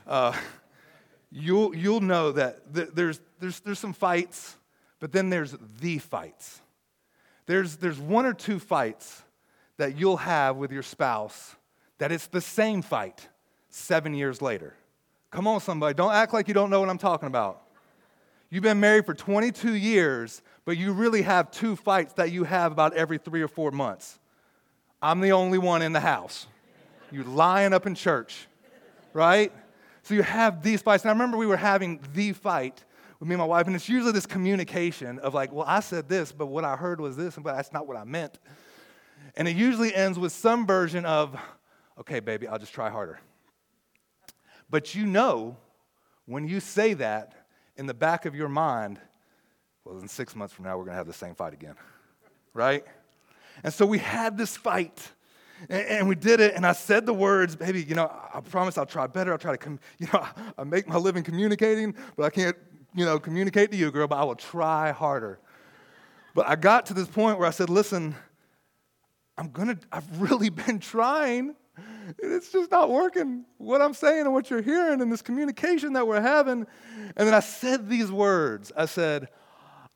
uh, 0.08 0.34
you'll, 1.32 1.76
you'll 1.76 2.02
know 2.02 2.32
that 2.32 2.74
th- 2.74 2.90
there's, 2.94 3.22
there's, 3.40 3.60
there's 3.60 3.80
some 3.80 3.94
fights, 3.94 4.56
but 5.00 5.12
then 5.12 5.30
there's 5.30 5.56
the 5.80 6.00
fights. 6.00 6.62
There's, 7.46 7.78
there's 7.78 8.00
one 8.00 8.26
or 8.26 8.34
two 8.34 8.60
fights 8.60 9.22
that 9.78 9.98
you'll 9.98 10.18
have 10.18 10.58
with 10.58 10.72
your 10.72 10.84
spouse 10.84 11.56
that 12.02 12.12
it's 12.12 12.26
the 12.26 12.42
same 12.42 12.82
fight 12.82 13.30
seven 13.70 14.16
years 14.16 14.42
later. 14.42 14.74
Come 15.30 15.46
on, 15.46 15.60
somebody. 15.60 15.94
Don't 15.94 16.12
act 16.12 16.34
like 16.34 16.48
you 16.48 16.54
don't 16.56 16.72
know 16.72 16.80
what 16.80 16.90
I'm 16.90 16.98
talking 16.98 17.28
about. 17.28 17.62
You've 18.50 18.64
been 18.64 18.80
married 18.80 19.06
for 19.06 19.14
22 19.14 19.76
years, 19.76 20.42
but 20.66 20.78
you 20.78 20.94
really 20.94 21.22
have 21.22 21.52
two 21.52 21.76
fights 21.76 22.14
that 22.14 22.32
you 22.32 22.44
have 22.44 22.72
about 22.72 22.96
every 22.96 23.20
three 23.20 23.44
or 23.44 23.48
four 23.48 23.70
months. 23.70 24.18
I'm 25.00 25.22
the 25.22 25.34
only 25.34 25.60
one 25.60 25.84
in 25.84 25.94
the 25.94 26.00
house. 26.00 26.48
You 27.12 27.22
lying 27.22 27.72
up 27.72 27.86
in 27.86 27.94
church, 27.94 28.48
right? 29.14 29.52
So 30.02 30.16
you 30.16 30.24
have 30.24 30.64
these 30.64 30.82
fights. 30.82 31.04
And 31.04 31.12
I 31.12 31.14
remember 31.14 31.38
we 31.38 31.46
were 31.46 31.56
having 31.56 32.00
the 32.16 32.34
fight 32.34 32.84
with 33.20 33.30
me 33.30 33.36
and 33.36 33.42
my 33.42 33.46
wife, 33.46 33.68
and 33.68 33.76
it's 33.76 33.88
usually 33.88 34.12
this 34.12 34.26
communication 34.26 35.20
of 35.20 35.36
like, 35.36 35.54
well, 35.54 35.66
I 35.68 35.82
said 35.82 36.10
this, 36.10 36.32
but 36.32 36.48
what 36.48 36.66
I 36.66 36.78
heard 36.78 37.00
was 37.00 37.16
this, 37.16 37.36
but 37.36 37.56
that's 37.56 37.72
not 37.72 37.86
what 37.86 37.96
I 37.96 38.06
meant. 38.06 38.40
And 39.36 39.48
it 39.48 39.56
usually 39.56 39.94
ends 39.94 40.18
with 40.18 40.32
some 40.32 40.66
version 40.66 41.06
of, 41.06 41.40
okay, 42.02 42.20
baby, 42.20 42.48
I'll 42.48 42.58
just 42.58 42.74
try 42.74 42.90
harder. 42.90 43.20
But 44.72 44.96
you 44.96 45.06
know, 45.06 45.56
when 46.26 46.48
you 46.48 46.60
say 46.60 46.96
that 46.96 47.46
in 47.78 47.86
the 47.86 47.94
back 47.94 48.26
of 48.26 48.34
your 48.36 48.50
mind, 48.50 49.00
well, 49.86 50.00
in 50.00 50.08
six 50.08 50.36
months 50.36 50.54
from 50.54 50.66
now, 50.66 50.78
we're 50.78 50.84
going 50.84 50.94
to 50.94 50.98
have 50.98 51.08
the 51.08 51.14
same 51.14 51.36
fight 51.36 51.54
again, 51.54 51.76
right? 52.54 52.84
And 53.64 53.72
so 53.72 53.86
we 53.86 54.00
had 54.00 54.38
this 54.38 54.58
fight. 54.58 55.12
And, 55.70 56.10
we 56.10 56.16
did 56.16 56.40
it, 56.40 56.56
and 56.56 56.66
I 56.66 56.72
said 56.72 57.06
the 57.06 57.14
words, 57.14 57.56
baby, 57.56 57.84
you 57.84 57.94
know, 57.94 58.12
I 58.34 58.40
promise 58.40 58.80
I'll 58.80 58.86
try 58.88 59.06
better. 59.06 59.32
I'll 59.32 59.38
try 59.38 59.52
to, 59.52 59.60
com- 59.60 59.80
you 60.00 60.08
know, 60.12 60.26
I 60.58 60.64
make 60.64 60.88
my 60.88 60.96
living 60.96 61.22
communicating, 61.22 61.94
but 62.18 62.24
I 62.24 62.32
can't, 62.32 62.58
you 62.96 63.06
know, 63.06 63.20
communicate 63.20 63.70
to 63.70 63.78
you, 63.78 63.92
girl, 63.92 64.08
but 64.08 64.16
I 64.16 64.24
will 64.24 64.34
try 64.34 64.92
harder. 64.92 65.38
But 66.34 66.48
I 66.48 66.56
got 66.56 66.88
to 66.88 66.96
this 66.96 67.08
point 67.08 67.38
where 67.38 67.48
I 67.48 67.52
said, 67.52 67.70
listen, 67.70 68.16
I'm 69.38 69.52
gonna, 69.52 69.78
I've 69.92 70.20
really 70.20 70.50
been 70.50 70.80
trying 70.80 71.56
it's 72.20 72.52
just 72.52 72.72
not 72.72 72.90
working. 72.90 73.46
What 73.58 73.82
I'm 73.82 73.94
saying 73.94 74.22
and 74.22 74.34
what 74.34 74.50
you're 74.50 74.62
hearing 74.62 75.02
and 75.02 75.12
this 75.12 75.22
communication 75.22 75.94
that 75.94 76.08
we're 76.08 76.22
having. 76.22 76.66
And 77.16 77.28
then 77.28 77.34
I 77.34 77.40
said 77.40 77.90
these 77.90 78.12
words 78.12 78.72
I 78.76 78.86
said, 78.86 79.30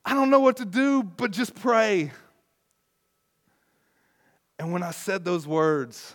I 0.04 0.14
don't 0.14 0.30
know 0.30 0.40
what 0.40 0.58
to 0.58 0.64
do, 0.64 1.02
but 1.02 1.30
just 1.30 1.54
pray. 1.54 2.12
And 4.58 4.72
when 4.72 4.82
I 4.82 4.92
said 4.92 5.24
those 5.24 5.46
words, 5.46 6.14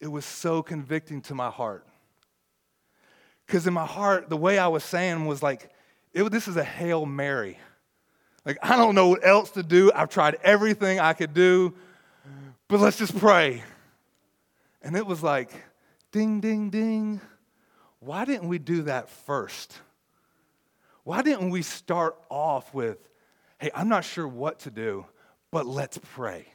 it 0.00 0.08
was 0.08 0.24
so 0.24 0.62
convicting 0.62 1.22
to 1.22 1.34
my 1.34 1.48
heart. 1.48 1.86
Because 3.46 3.66
in 3.66 3.72
my 3.74 3.86
heart, 3.86 4.28
the 4.28 4.36
way 4.36 4.58
I 4.58 4.66
was 4.68 4.84
saying 4.84 5.26
was 5.26 5.42
like, 5.42 5.70
it, 6.12 6.30
this 6.30 6.48
is 6.48 6.56
a 6.56 6.64
Hail 6.64 7.06
Mary. 7.06 7.58
Like, 8.44 8.58
I 8.62 8.76
don't 8.76 8.94
know 8.94 9.08
what 9.08 9.26
else 9.26 9.50
to 9.52 9.62
do. 9.62 9.90
I've 9.94 10.10
tried 10.10 10.36
everything 10.42 11.00
I 11.00 11.14
could 11.14 11.32
do, 11.34 11.74
but 12.68 12.80
let's 12.80 12.98
just 12.98 13.18
pray. 13.18 13.62
And 14.84 14.94
it 14.96 15.06
was 15.06 15.22
like, 15.22 15.50
ding, 16.12 16.40
ding, 16.40 16.68
ding. 16.68 17.20
Why 18.00 18.26
didn't 18.26 18.48
we 18.48 18.58
do 18.58 18.82
that 18.82 19.08
first? 19.08 19.74
Why 21.04 21.22
didn't 21.22 21.50
we 21.50 21.62
start 21.62 22.16
off 22.28 22.72
with, 22.74 22.98
hey, 23.58 23.70
I'm 23.74 23.88
not 23.88 24.04
sure 24.04 24.28
what 24.28 24.60
to 24.60 24.70
do, 24.70 25.06
but 25.50 25.66
let's 25.66 25.98
pray? 25.98 26.46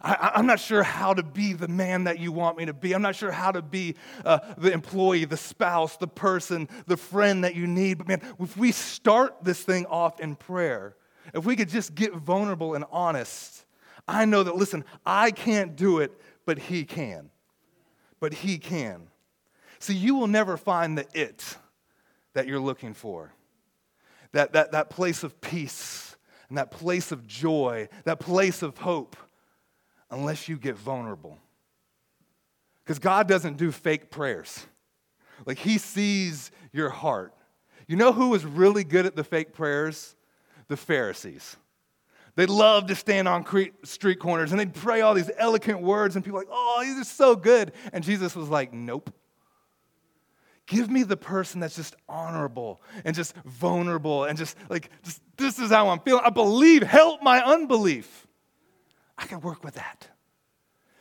I, 0.00 0.32
am 0.34 0.46
not 0.46 0.60
sure 0.60 0.82
how 0.82 1.14
to 1.14 1.22
be 1.22 1.52
the 1.52 1.68
man 1.68 2.04
that 2.04 2.18
you 2.18 2.30
want 2.30 2.56
me 2.56 2.66
to 2.66 2.72
be. 2.72 2.92
I'm 2.92 3.02
not 3.02 3.16
sure 3.16 3.32
how 3.32 3.50
to 3.50 3.62
be 3.62 3.96
uh, 4.24 4.38
the 4.56 4.72
employee, 4.72 5.24
the 5.24 5.36
spouse, 5.36 5.96
the 5.96 6.06
person, 6.06 6.68
the 6.86 6.96
friend 6.96 7.44
that 7.44 7.54
you 7.56 7.66
need. 7.66 7.98
But 7.98 8.08
man, 8.08 8.22
if 8.38 8.56
we 8.56 8.70
start 8.72 9.36
this 9.42 9.62
thing 9.62 9.86
off 9.86 10.20
in 10.20 10.36
prayer, 10.36 10.94
if 11.34 11.44
we 11.44 11.56
could 11.56 11.68
just 11.68 11.94
get 11.94 12.14
vulnerable 12.14 12.74
and 12.74 12.84
honest, 12.90 13.64
I 14.06 14.24
know 14.24 14.42
that, 14.42 14.56
listen, 14.56 14.84
I 15.04 15.30
can't 15.30 15.76
do 15.76 15.98
it, 15.98 16.12
but 16.48 16.58
He 16.58 16.86
can. 16.86 17.28
But 18.20 18.32
He 18.32 18.56
can. 18.56 19.08
See, 19.80 19.92
you 19.92 20.14
will 20.14 20.28
never 20.28 20.56
find 20.56 20.96
the 20.96 21.06
it 21.12 21.58
that 22.32 22.46
you're 22.46 22.58
looking 22.58 22.94
for. 22.94 23.34
that, 24.32 24.54
that, 24.54 24.72
that 24.72 24.88
place 24.88 25.22
of 25.22 25.42
peace 25.42 26.16
and 26.48 26.56
that 26.56 26.70
place 26.70 27.12
of 27.12 27.26
joy, 27.26 27.90
that 28.04 28.18
place 28.18 28.62
of 28.62 28.78
hope, 28.78 29.14
unless 30.10 30.48
you 30.48 30.56
get 30.56 30.74
vulnerable. 30.74 31.36
Because 32.82 32.98
God 32.98 33.28
doesn't 33.28 33.58
do 33.58 33.70
fake 33.70 34.10
prayers. 34.10 34.66
Like, 35.44 35.58
He 35.58 35.76
sees 35.76 36.50
your 36.72 36.88
heart. 36.88 37.34
You 37.86 37.96
know 37.96 38.12
who 38.12 38.30
was 38.30 38.46
really 38.46 38.84
good 38.84 39.04
at 39.04 39.16
the 39.16 39.24
fake 39.24 39.52
prayers? 39.52 40.16
The 40.68 40.78
Pharisees. 40.78 41.58
They 42.38 42.46
loved 42.46 42.86
to 42.86 42.94
stand 42.94 43.26
on 43.26 43.44
street 43.82 44.20
corners 44.20 44.52
and 44.52 44.60
they'd 44.60 44.72
pray 44.72 45.00
all 45.00 45.12
these 45.12 45.28
eloquent 45.38 45.82
words, 45.82 46.14
and 46.14 46.24
people 46.24 46.38
like, 46.38 46.46
oh, 46.48 46.84
these 46.84 46.96
are 46.96 47.02
so 47.02 47.34
good. 47.34 47.72
And 47.92 48.04
Jesus 48.04 48.36
was 48.36 48.48
like, 48.48 48.72
nope. 48.72 49.12
Give 50.64 50.88
me 50.88 51.02
the 51.02 51.16
person 51.16 51.58
that's 51.58 51.74
just 51.74 51.96
honorable 52.08 52.80
and 53.04 53.16
just 53.16 53.34
vulnerable 53.44 54.22
and 54.22 54.38
just 54.38 54.56
like, 54.68 54.88
just, 55.02 55.20
this 55.36 55.58
is 55.58 55.70
how 55.70 55.88
I'm 55.88 55.98
feeling. 55.98 56.22
I 56.24 56.30
believe. 56.30 56.84
Help 56.84 57.24
my 57.24 57.42
unbelief. 57.44 58.28
I 59.16 59.26
can 59.26 59.40
work 59.40 59.64
with 59.64 59.74
that. 59.74 60.06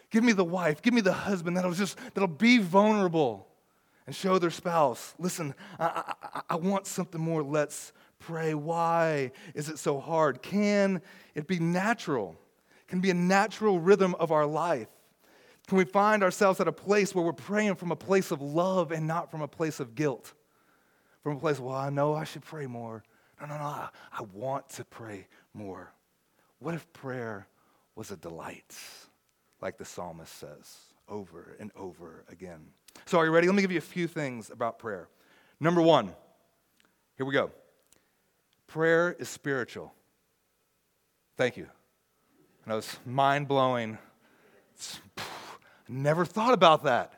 Give 0.10 0.24
me 0.24 0.32
the 0.32 0.44
wife. 0.44 0.82
Give 0.82 0.96
me 0.96 1.02
the 1.02 1.14
husband 1.14 1.56
that'll 1.56 1.72
just, 1.74 2.00
that'll 2.16 2.28
be 2.28 2.58
vulnerable 2.58 3.48
and 4.08 4.16
show 4.16 4.40
their 4.40 4.50
spouse, 4.50 5.14
listen, 5.20 5.54
I, 5.78 6.14
I, 6.24 6.42
I 6.52 6.56
want 6.56 6.88
something 6.88 7.22
more. 7.22 7.44
Let's 7.44 7.92
pray. 8.20 8.54
Why 8.54 9.32
is 9.54 9.70
it 9.70 9.80
so 9.80 10.00
hard? 10.00 10.42
Can 10.42 11.02
it 11.36 11.48
be 11.48 11.60
natural? 11.60 12.36
Can 12.88 13.02
be 13.02 13.10
a 13.10 13.16
natural 13.16 13.80
rhythm 13.80 14.16
of 14.16 14.32
our 14.32 14.46
life? 14.46 14.88
Can 15.68 15.78
we 15.78 15.84
find 15.84 16.24
ourselves 16.24 16.62
at 16.62 16.68
a 16.68 16.72
place 16.72 17.14
where 17.14 17.26
we're 17.26 17.34
praying 17.34 17.76
from 17.76 17.92
a 17.92 17.96
place 17.96 18.32
of 18.32 18.42
love 18.42 18.92
and 18.92 19.06
not 19.06 19.30
from 19.30 19.42
a 19.42 19.48
place 19.48 19.80
of 19.80 19.96
guilt? 19.96 20.34
From 21.22 21.36
a 21.36 21.40
place, 21.40 21.60
well, 21.60 21.76
I 21.76 21.90
know 21.90 22.14
I 22.14 22.24
should 22.24 22.44
pray 22.44 22.68
more. 22.68 23.04
No, 23.42 23.48
no, 23.48 23.58
no, 23.58 23.64
I, 23.64 23.90
I 24.14 24.22
want 24.34 24.70
to 24.72 24.86
pray 24.86 25.28
more. 25.54 25.92
What 26.60 26.74
if 26.74 26.92
prayer 26.94 27.48
was 27.96 28.12
a 28.12 28.18
delight, 28.18 28.76
like 29.62 29.78
the 29.78 29.86
psalmist 29.86 30.34
says, 30.34 30.78
over 31.10 31.58
and 31.60 31.72
over 31.76 32.24
again? 32.30 32.68
So, 33.06 33.20
are 33.20 33.26
you 33.26 33.32
ready? 33.32 33.48
Let 33.48 33.56
me 33.56 33.62
give 33.62 33.72
you 33.72 33.78
a 33.78 33.82
few 33.82 34.08
things 34.08 34.50
about 34.50 34.80
prayer. 34.80 35.10
Number 35.60 35.82
one, 35.82 36.16
here 37.18 37.26
we 37.26 37.34
go 37.34 37.52
prayer 38.68 39.16
is 39.18 39.30
spiritual. 39.30 39.94
Thank 41.38 41.58
you. 41.58 41.68
And 42.64 42.72
that 42.72 42.76
was 42.76 43.00
mind 43.06 43.48
blowing. 43.48 43.98
Never 45.88 46.26
thought 46.26 46.54
about 46.54 46.84
that. 46.84 47.14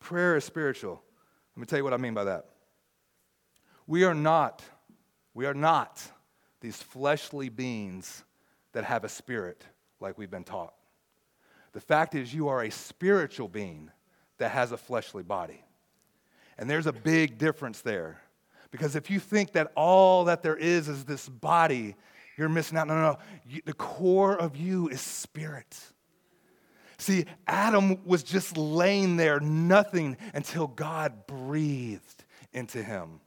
Prayer 0.00 0.36
is 0.36 0.44
spiritual. 0.44 1.02
Let 1.56 1.60
me 1.60 1.66
tell 1.66 1.78
you 1.78 1.84
what 1.84 1.94
I 1.94 1.96
mean 1.96 2.14
by 2.14 2.24
that. 2.24 2.46
We 3.86 4.04
are 4.04 4.14
not, 4.14 4.62
we 5.32 5.46
are 5.46 5.54
not 5.54 6.02
these 6.60 6.76
fleshly 6.76 7.48
beings 7.48 8.24
that 8.72 8.84
have 8.84 9.04
a 9.04 9.08
spirit 9.08 9.64
like 10.00 10.18
we've 10.18 10.30
been 10.30 10.44
taught. 10.44 10.74
The 11.72 11.80
fact 11.80 12.14
is, 12.14 12.32
you 12.32 12.48
are 12.48 12.62
a 12.62 12.70
spiritual 12.70 13.48
being 13.48 13.90
that 14.38 14.50
has 14.50 14.72
a 14.72 14.76
fleshly 14.76 15.22
body. 15.22 15.62
And 16.58 16.68
there's 16.68 16.86
a 16.86 16.92
big 16.92 17.38
difference 17.38 17.80
there. 17.80 18.20
Because 18.74 18.96
if 18.96 19.08
you 19.08 19.20
think 19.20 19.52
that 19.52 19.70
all 19.76 20.24
that 20.24 20.42
there 20.42 20.56
is 20.56 20.88
is 20.88 21.04
this 21.04 21.28
body, 21.28 21.94
you're 22.36 22.48
missing 22.48 22.76
out. 22.76 22.88
No, 22.88 22.96
no, 22.96 23.02
no. 23.12 23.18
You, 23.46 23.62
the 23.64 23.72
core 23.72 24.36
of 24.36 24.56
you 24.56 24.88
is 24.88 25.00
spirit. 25.00 25.78
See, 26.98 27.26
Adam 27.46 28.04
was 28.04 28.24
just 28.24 28.56
laying 28.56 29.16
there, 29.16 29.38
nothing, 29.38 30.16
until 30.34 30.66
God 30.66 31.28
breathed 31.28 32.24
into 32.52 32.82
him. 32.82 33.20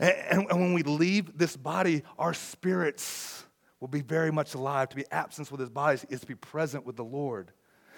And, 0.00 0.14
and, 0.30 0.50
and 0.50 0.60
when 0.60 0.72
we 0.72 0.82
leave 0.82 1.38
this 1.38 1.56
body, 1.56 2.02
our 2.18 2.34
spirits 2.34 3.44
will 3.78 3.86
be 3.86 4.00
very 4.02 4.32
much 4.32 4.54
alive. 4.54 4.88
To 4.88 4.96
be 4.96 5.04
absent 5.12 5.48
with 5.52 5.60
his 5.60 5.70
body 5.70 6.00
is 6.08 6.22
to 6.22 6.26
be 6.26 6.34
present 6.34 6.84
with 6.84 6.96
the 6.96 7.04
Lord. 7.04 7.52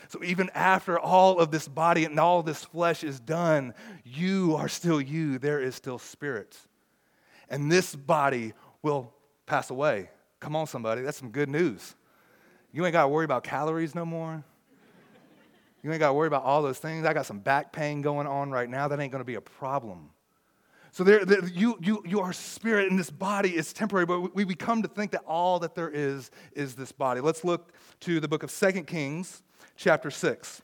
So 0.09 0.23
even 0.23 0.51
after 0.55 0.99
all 0.99 1.41
of 1.41 1.51
this 1.51 1.67
body 1.67 2.05
and 2.05 2.19
all 2.19 2.43
this 2.43 2.65
flesh 2.65 3.03
is 3.03 3.19
done, 3.19 3.75
you 4.05 4.55
are 4.57 4.69
still 4.69 5.01
you. 5.01 5.39
There 5.39 5.61
is 5.61 5.75
still 5.75 5.99
spirit. 5.99 6.57
And 7.51 7.71
this 7.71 7.95
body 7.95 8.53
will 8.83 9.13
pass 9.47 9.71
away. 9.71 10.11
Come 10.41 10.55
on, 10.55 10.67
somebody. 10.67 11.03
That's 11.03 11.19
some 11.19 11.31
good 11.31 11.49
news. 11.49 11.95
You 12.73 12.85
ain't 12.85 12.93
got 12.93 13.03
to 13.03 13.09
worry 13.09 13.25
about 13.25 13.45
calories 13.45 13.95
no 13.95 14.05
more. 14.05 14.45
You 15.83 15.91
ain't 15.91 16.01
got 16.01 16.09
to 16.09 16.15
worry 16.15 16.27
about 16.27 16.43
all 16.43 16.63
those 16.63 16.79
things. 16.79 17.07
I 17.07 17.15
got 17.15 17.27
some 17.27 17.39
back 17.39 17.73
pain 17.73 18.03
going 18.03 18.27
on 18.27 18.51
right 18.51 18.69
now. 18.69 18.89
That 18.89 19.01
ain't 19.01 19.13
going 19.13 19.21
to 19.21 19.27
be 19.27 19.37
a 19.37 19.41
problem. 19.41 20.11
So 20.91 21.05
there, 21.05 21.25
there, 21.25 21.47
you, 21.49 21.79
you, 21.81 22.03
you 22.07 22.21
are 22.21 22.33
spirit, 22.33 22.91
and 22.91 22.99
this 22.99 23.11
body 23.11 23.55
is 23.55 23.73
temporary, 23.73 24.07
but 24.07 24.35
we, 24.35 24.45
we 24.45 24.55
come 24.55 24.83
to 24.83 24.89
think 24.89 25.13
that 25.13 25.23
all 25.27 25.59
that 25.61 25.75
there 25.75 25.91
is 25.91 26.31
is 26.53 26.75
this 26.75 26.93
body. 26.93 27.21
Let's 27.21 27.45
look 27.45 27.73
to 28.01 28.21
the 28.21 28.29
book 28.29 28.43
of 28.43 28.51
Second 28.51 28.87
Kings, 28.87 29.43
chapter 29.79 30.11
6. 30.11 30.61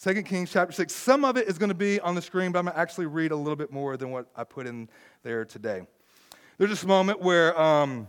2 0.00 0.22
Kings 0.22 0.50
chapter 0.50 0.72
6. 0.72 0.94
Some 0.94 1.24
of 1.24 1.36
it 1.36 1.48
is 1.48 1.58
going 1.58 1.70
to 1.70 1.74
be 1.74 1.98
on 2.00 2.14
the 2.14 2.22
screen, 2.22 2.52
but 2.52 2.60
I'm 2.60 2.66
going 2.66 2.74
to 2.74 2.80
actually 2.80 3.06
read 3.06 3.32
a 3.32 3.36
little 3.36 3.56
bit 3.56 3.72
more 3.72 3.96
than 3.96 4.12
what 4.12 4.28
I 4.36 4.44
put 4.44 4.66
in 4.66 4.88
there 5.24 5.44
today. 5.44 5.82
There's 6.56 6.70
this 6.70 6.84
moment 6.84 7.20
where 7.20 7.60
um, 7.60 8.06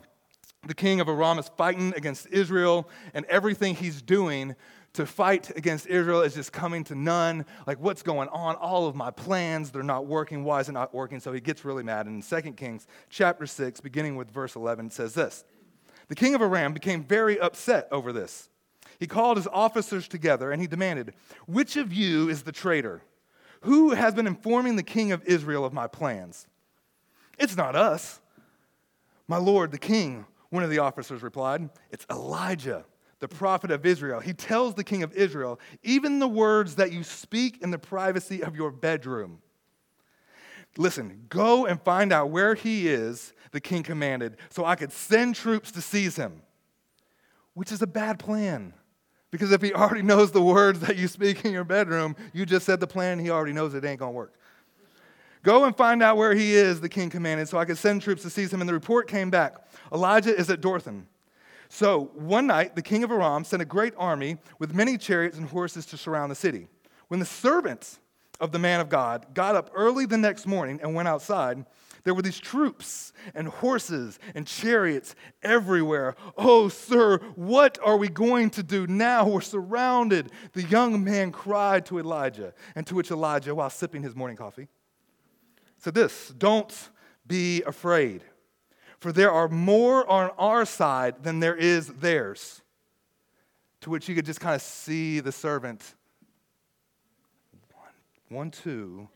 the 0.67 0.75
king 0.75 1.01
of 1.01 1.09
Aram 1.09 1.39
is 1.39 1.50
fighting 1.57 1.93
against 1.98 2.27
Israel, 2.27 2.88
and 3.15 3.25
everything 3.25 3.74
he's 3.75 4.03
doing 4.03 4.55
to 4.93 5.07
fight 5.07 5.55
against 5.57 5.88
Israel 5.88 6.21
is 6.21 6.36
just 6.36 6.51
coming 6.51 6.83
to 6.86 6.95
none. 6.95 7.43
Like, 7.65 7.79
what's 7.79 8.03
going 8.03 8.29
on? 8.29 8.55
All 8.55 8.88
of 8.88 8.95
my 8.95 9.09
plans, 9.09 9.71
they're 9.71 9.81
not 9.81 10.05
working. 10.05 10.43
Why 10.43 10.59
is 10.59 10.69
it 10.69 10.74
not 10.74 10.93
working? 10.93 11.19
So 11.19 11.33
he 11.33 11.41
gets 11.41 11.65
really 11.65 11.83
mad. 11.83 12.05
And 12.05 12.24
in 12.24 12.41
2 12.41 12.51
Kings 12.53 12.86
chapter 13.09 13.48
6, 13.48 13.81
beginning 13.81 14.15
with 14.15 14.29
verse 14.29 14.55
11, 14.55 14.88
it 14.88 14.93
says 14.93 15.15
this 15.15 15.43
The 16.07 16.15
king 16.15 16.36
of 16.36 16.41
Aram 16.41 16.74
became 16.74 17.03
very 17.03 17.39
upset 17.39 17.88
over 17.91 18.13
this. 18.13 18.49
He 19.00 19.08
called 19.08 19.38
his 19.38 19.48
officers 19.48 20.08
together 20.08 20.51
and 20.51 20.62
he 20.62 20.68
demanded, 20.68 21.13
Which 21.48 21.77
of 21.77 21.94
you 21.94 22.29
is 22.29 22.44
the 22.44 22.51
traitor? 22.51 23.01
Who 23.62 23.91
has 23.91 24.13
been 24.13 24.27
informing 24.27 24.75
the 24.75 24.84
king 24.84 25.12
of 25.12 25.24
Israel 25.25 25.65
of 25.65 25.74
my 25.74 25.88
plans? 25.88 26.48
It's 27.38 27.56
not 27.56 27.75
us. 27.75 28.20
My 29.27 29.38
lord, 29.38 29.72
the 29.72 29.77
king, 29.77 30.25
one 30.50 30.63
of 30.63 30.70
the 30.70 30.79
officers 30.79 31.24
replied. 31.24 31.70
It's 31.91 32.06
Elisha, 32.10 32.86
the 33.20 33.27
prophet 33.27 33.72
of 33.72 33.86
Israel. 33.86 34.20
He 34.20 34.34
tells 34.34 34.75
the 34.75 34.84
king 34.84 35.03
of 35.03 35.13
Israel, 35.13 35.60
Even 35.84 36.20
the 36.20 36.27
words 36.27 36.75
that 36.75 36.91
you 36.91 37.03
speak 37.03 37.62
in 37.62 37.72
the 37.72 37.79
privacy 37.79 38.44
of 38.44 38.56
your 38.56 38.72
bedroom. 38.72 39.41
Listen, 40.77 41.25
go 41.29 41.65
and 41.65 41.82
find 41.82 42.13
out 42.13 42.29
where 42.29 42.56
he 42.56 42.88
is, 42.88 43.34
the 43.51 43.62
king 43.62 43.84
commanded, 43.84 44.38
so 44.50 44.65
I 44.65 44.75
could 44.75 44.91
send 44.91 45.36
troops 45.36 45.72
to 45.72 45.82
seize 45.82 46.15
him, 46.15 46.41
which 47.53 47.72
is 47.72 47.82
a 47.82 47.88
bad 47.88 48.20
plan. 48.20 48.74
Because 49.31 49.51
if 49.51 49.62
he 49.62 49.74
already 49.74 50.01
knows 50.01 50.31
the 50.31 50.41
words 50.41 50.79
that 50.81 50.98
you 50.98 51.07
speak 51.07 51.45
in 51.45 51.51
your 51.51 51.63
bedroom, 51.63 52.15
you 52.33 52.45
just 52.45 52.65
said 52.65 52.79
the 52.79 52.88
plan, 52.88 53.19
he 53.19 53.29
already 53.29 53.53
knows 53.53 53.74
it 53.74 53.86
ain't 53.86 54.00
gonna 54.00 54.12
work. 54.12 54.33
Go 55.43 55.63
and 55.63 55.75
find 55.75 56.03
out 56.03 56.17
where 56.17 56.36
he 56.36 56.53
is, 56.53 56.81
the 56.81 56.89
king 56.89 57.09
commanded, 57.09 57.48
so 57.48 57.57
I 57.57 57.65
could 57.65 57.77
send 57.77 58.01
troops 58.01 58.24
to 58.24 58.29
seize 58.29 58.51
him. 58.51 58.62
And 58.62 58.67
the 58.67 58.74
report 58.74 59.07
came 59.07 59.29
back 59.29 59.55
Elisha 59.91 60.36
is 60.36 60.50
at 60.50 60.62
Dothan. 60.62 61.07
So 61.69 62.12
one 62.15 62.48
night, 62.48 62.75
the 62.75 62.81
king 62.81 63.03
of 63.03 63.12
Aram 63.12 63.43
sent 63.43 63.62
a 63.62 63.65
great 63.65 63.93
army 63.98 64.38
with 64.57 64.74
many 64.74 64.98
chariots 64.98 65.38
and 65.38 65.48
horses 65.48 65.86
to 65.88 65.98
surround 65.98 66.31
the 66.31 66.36
city. 66.36 66.67
When 67.07 67.19
the 67.19 67.25
servants 67.25 68.00
of 68.39 68.51
the 68.51 68.59
man 68.59 68.79
of 68.79 68.89
God 68.89 69.27
got 69.33 69.55
up 69.55 69.69
early 69.74 70.05
the 70.05 70.17
next 70.17 70.48
morning 70.48 70.79
and 70.81 70.95
went 70.95 71.07
outside, 71.07 71.65
there 72.03 72.13
were 72.13 72.22
these 72.22 72.39
troops 72.39 73.13
and 73.34 73.48
horses 73.48 74.20
and 74.36 74.48
chariots 74.48 75.15
everywhere. 75.44 76.15
Oh, 76.38 76.70
sir, 76.70 77.20
what 77.36 77.77
are 77.84 77.98
we 77.98 78.08
going 78.08 78.50
to 78.51 78.63
do 78.63 78.88
now? 78.88 79.27
We're 79.27 79.41
surrounded. 79.41 80.32
The 80.53 80.63
young 80.63 81.03
man 81.03 81.32
cried 81.32 81.86
to 81.88 82.00
Elisha, 82.00 82.53
and 82.75 82.86
to 82.88 82.96
which 82.96 83.12
Elisha, 83.12 83.53
while 83.53 83.70
sipping 83.70 84.03
his 84.03 84.15
morning 84.15 84.38
coffee, 84.38 84.68
said 85.77 85.94
this 85.94 86.29
Don't 86.38 86.89
be 87.27 87.62
afraid, 87.63 88.24
for 89.00 89.12
there 89.12 89.32
are 89.32 89.48
more 89.48 90.10
on 90.10 90.32
our 90.38 90.65
side 90.65 91.24
than 91.24 91.39
there 91.39 91.56
is 91.56 91.88
theirs. 91.88 92.62
To 93.82 93.89
which 93.89 94.10
you 94.10 94.15
could 94.15 94.25
just 94.25 94.41
kind 94.41 94.56
of 94.56 94.62
see 94.62 95.22
the 95.22 95.32
servant. 95.32 95.96
One, 97.72 97.94
one 98.27 98.51
two 98.51 99.08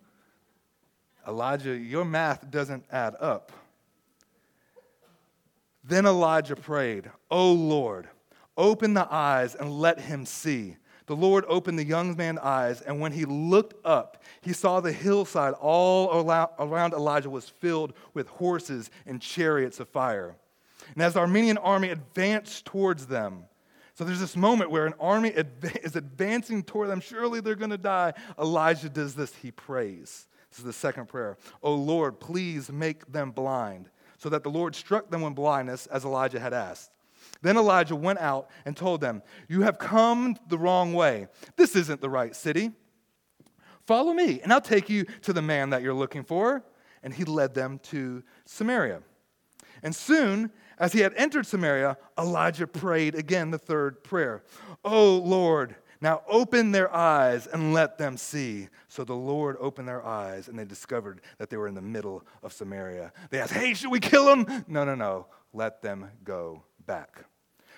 Elisha, 1.25 1.75
your 1.75 2.05
math 2.05 2.49
doesn't 2.49 2.85
add 2.91 3.15
up. 3.19 3.51
Then 5.83 6.05
Elisha 6.05 6.55
prayed, 6.55 7.11
O 7.29 7.51
Lord, 7.51 8.07
open 8.57 8.93
the 8.93 9.07
eyes 9.11 9.55
and 9.55 9.71
let 9.71 9.99
him 9.99 10.25
see. 10.25 10.77
The 11.05 11.15
Lord 11.15 11.43
opened 11.49 11.77
the 11.77 11.85
young 11.85 12.15
man's 12.15 12.39
eyes, 12.39 12.81
and 12.81 13.01
when 13.01 13.11
he 13.11 13.25
looked 13.25 13.85
up, 13.85 14.23
he 14.41 14.53
saw 14.53 14.79
the 14.79 14.93
hillside 14.93 15.53
all 15.59 16.25
around 16.59 16.93
Elisha 16.93 17.29
was 17.29 17.49
filled 17.49 17.93
with 18.13 18.27
horses 18.29 18.89
and 19.05 19.21
chariots 19.21 19.81
of 19.81 19.89
fire. 19.89 20.37
And 20.93 21.03
as 21.03 21.15
the 21.15 21.19
Aramean 21.19 21.57
army 21.61 21.89
advanced 21.89 22.65
towards 22.65 23.07
them, 23.07 23.45
so 23.95 24.03
there's 24.03 24.19
this 24.19 24.35
moment 24.35 24.71
where 24.71 24.85
an 24.85 24.95
army 24.99 25.29
is 25.29 25.95
advancing 25.95 26.63
toward 26.63 26.89
them. 26.89 26.99
Surely 26.99 27.41
they're 27.41 27.55
going 27.55 27.69
to 27.69 27.77
die. 27.77 28.13
Elijah 28.39 28.89
does 28.89 29.13
this. 29.13 29.35
He 29.35 29.51
prays. 29.51 30.27
This 30.53 30.59
is 30.59 30.65
the 30.65 30.73
second 30.73 31.07
prayer. 31.07 31.35
Oh 31.63 31.73
Lord, 31.73 32.19
please 32.19 32.71
make 32.71 33.11
them 33.11 33.31
blind. 33.31 33.89
So 34.19 34.29
that 34.29 34.43
the 34.43 34.51
Lord 34.51 34.75
struck 34.75 35.09
them 35.09 35.23
with 35.23 35.33
blindness 35.33 35.87
as 35.87 36.05
Elisha 36.05 36.39
had 36.39 36.53
asked. 36.53 36.91
Then 37.41 37.57
Elisha 37.57 37.95
went 37.95 38.19
out 38.19 38.51
and 38.63 38.77
told 38.77 39.01
them, 39.01 39.23
You 39.49 39.63
have 39.63 39.79
come 39.79 40.37
the 40.49 40.59
wrong 40.59 40.93
way. 40.93 41.25
This 41.55 41.75
isn't 41.75 42.01
the 42.01 42.09
right 42.09 42.35
city. 42.35 42.69
Follow 43.87 44.13
me, 44.13 44.41
and 44.41 44.53
I'll 44.53 44.61
take 44.61 44.91
you 44.91 45.05
to 45.23 45.33
the 45.33 45.41
man 45.41 45.71
that 45.71 45.81
you're 45.81 45.91
looking 45.91 46.23
for. 46.23 46.63
And 47.01 47.11
he 47.15 47.25
led 47.25 47.55
them 47.55 47.79
to 47.85 48.21
Samaria. 48.45 49.01
And 49.81 49.95
soon, 49.95 50.51
as 50.77 50.93
he 50.93 50.99
had 50.99 51.15
entered 51.15 51.47
Samaria, 51.47 51.97
Elisha 52.15 52.67
prayed 52.67 53.15
again 53.15 53.49
the 53.49 53.57
third 53.57 54.03
prayer 54.03 54.43
Oh 54.85 55.17
Lord, 55.17 55.75
now 56.03 56.21
open 56.27 56.73
their 56.73 56.93
eyes 56.93 57.47
and 57.47 57.73
let 57.73 57.97
them 57.97 58.17
see. 58.17 58.67
So 58.89 59.05
the 59.05 59.15
Lord 59.15 59.55
opened 59.59 59.87
their 59.87 60.05
eyes, 60.05 60.49
and 60.49 60.59
they 60.59 60.65
discovered 60.65 61.21
that 61.37 61.49
they 61.49 61.55
were 61.55 61.69
in 61.69 61.75
the 61.75 61.81
middle 61.81 62.25
of 62.43 62.51
Samaria. 62.51 63.13
They 63.29 63.39
asked, 63.39 63.53
Hey, 63.53 63.73
should 63.73 63.89
we 63.89 64.01
kill 64.01 64.25
them? 64.25 64.65
No, 64.67 64.83
no, 64.83 64.95
no. 64.95 65.27
Let 65.53 65.81
them 65.81 66.11
go 66.25 66.63
back. 66.85 67.23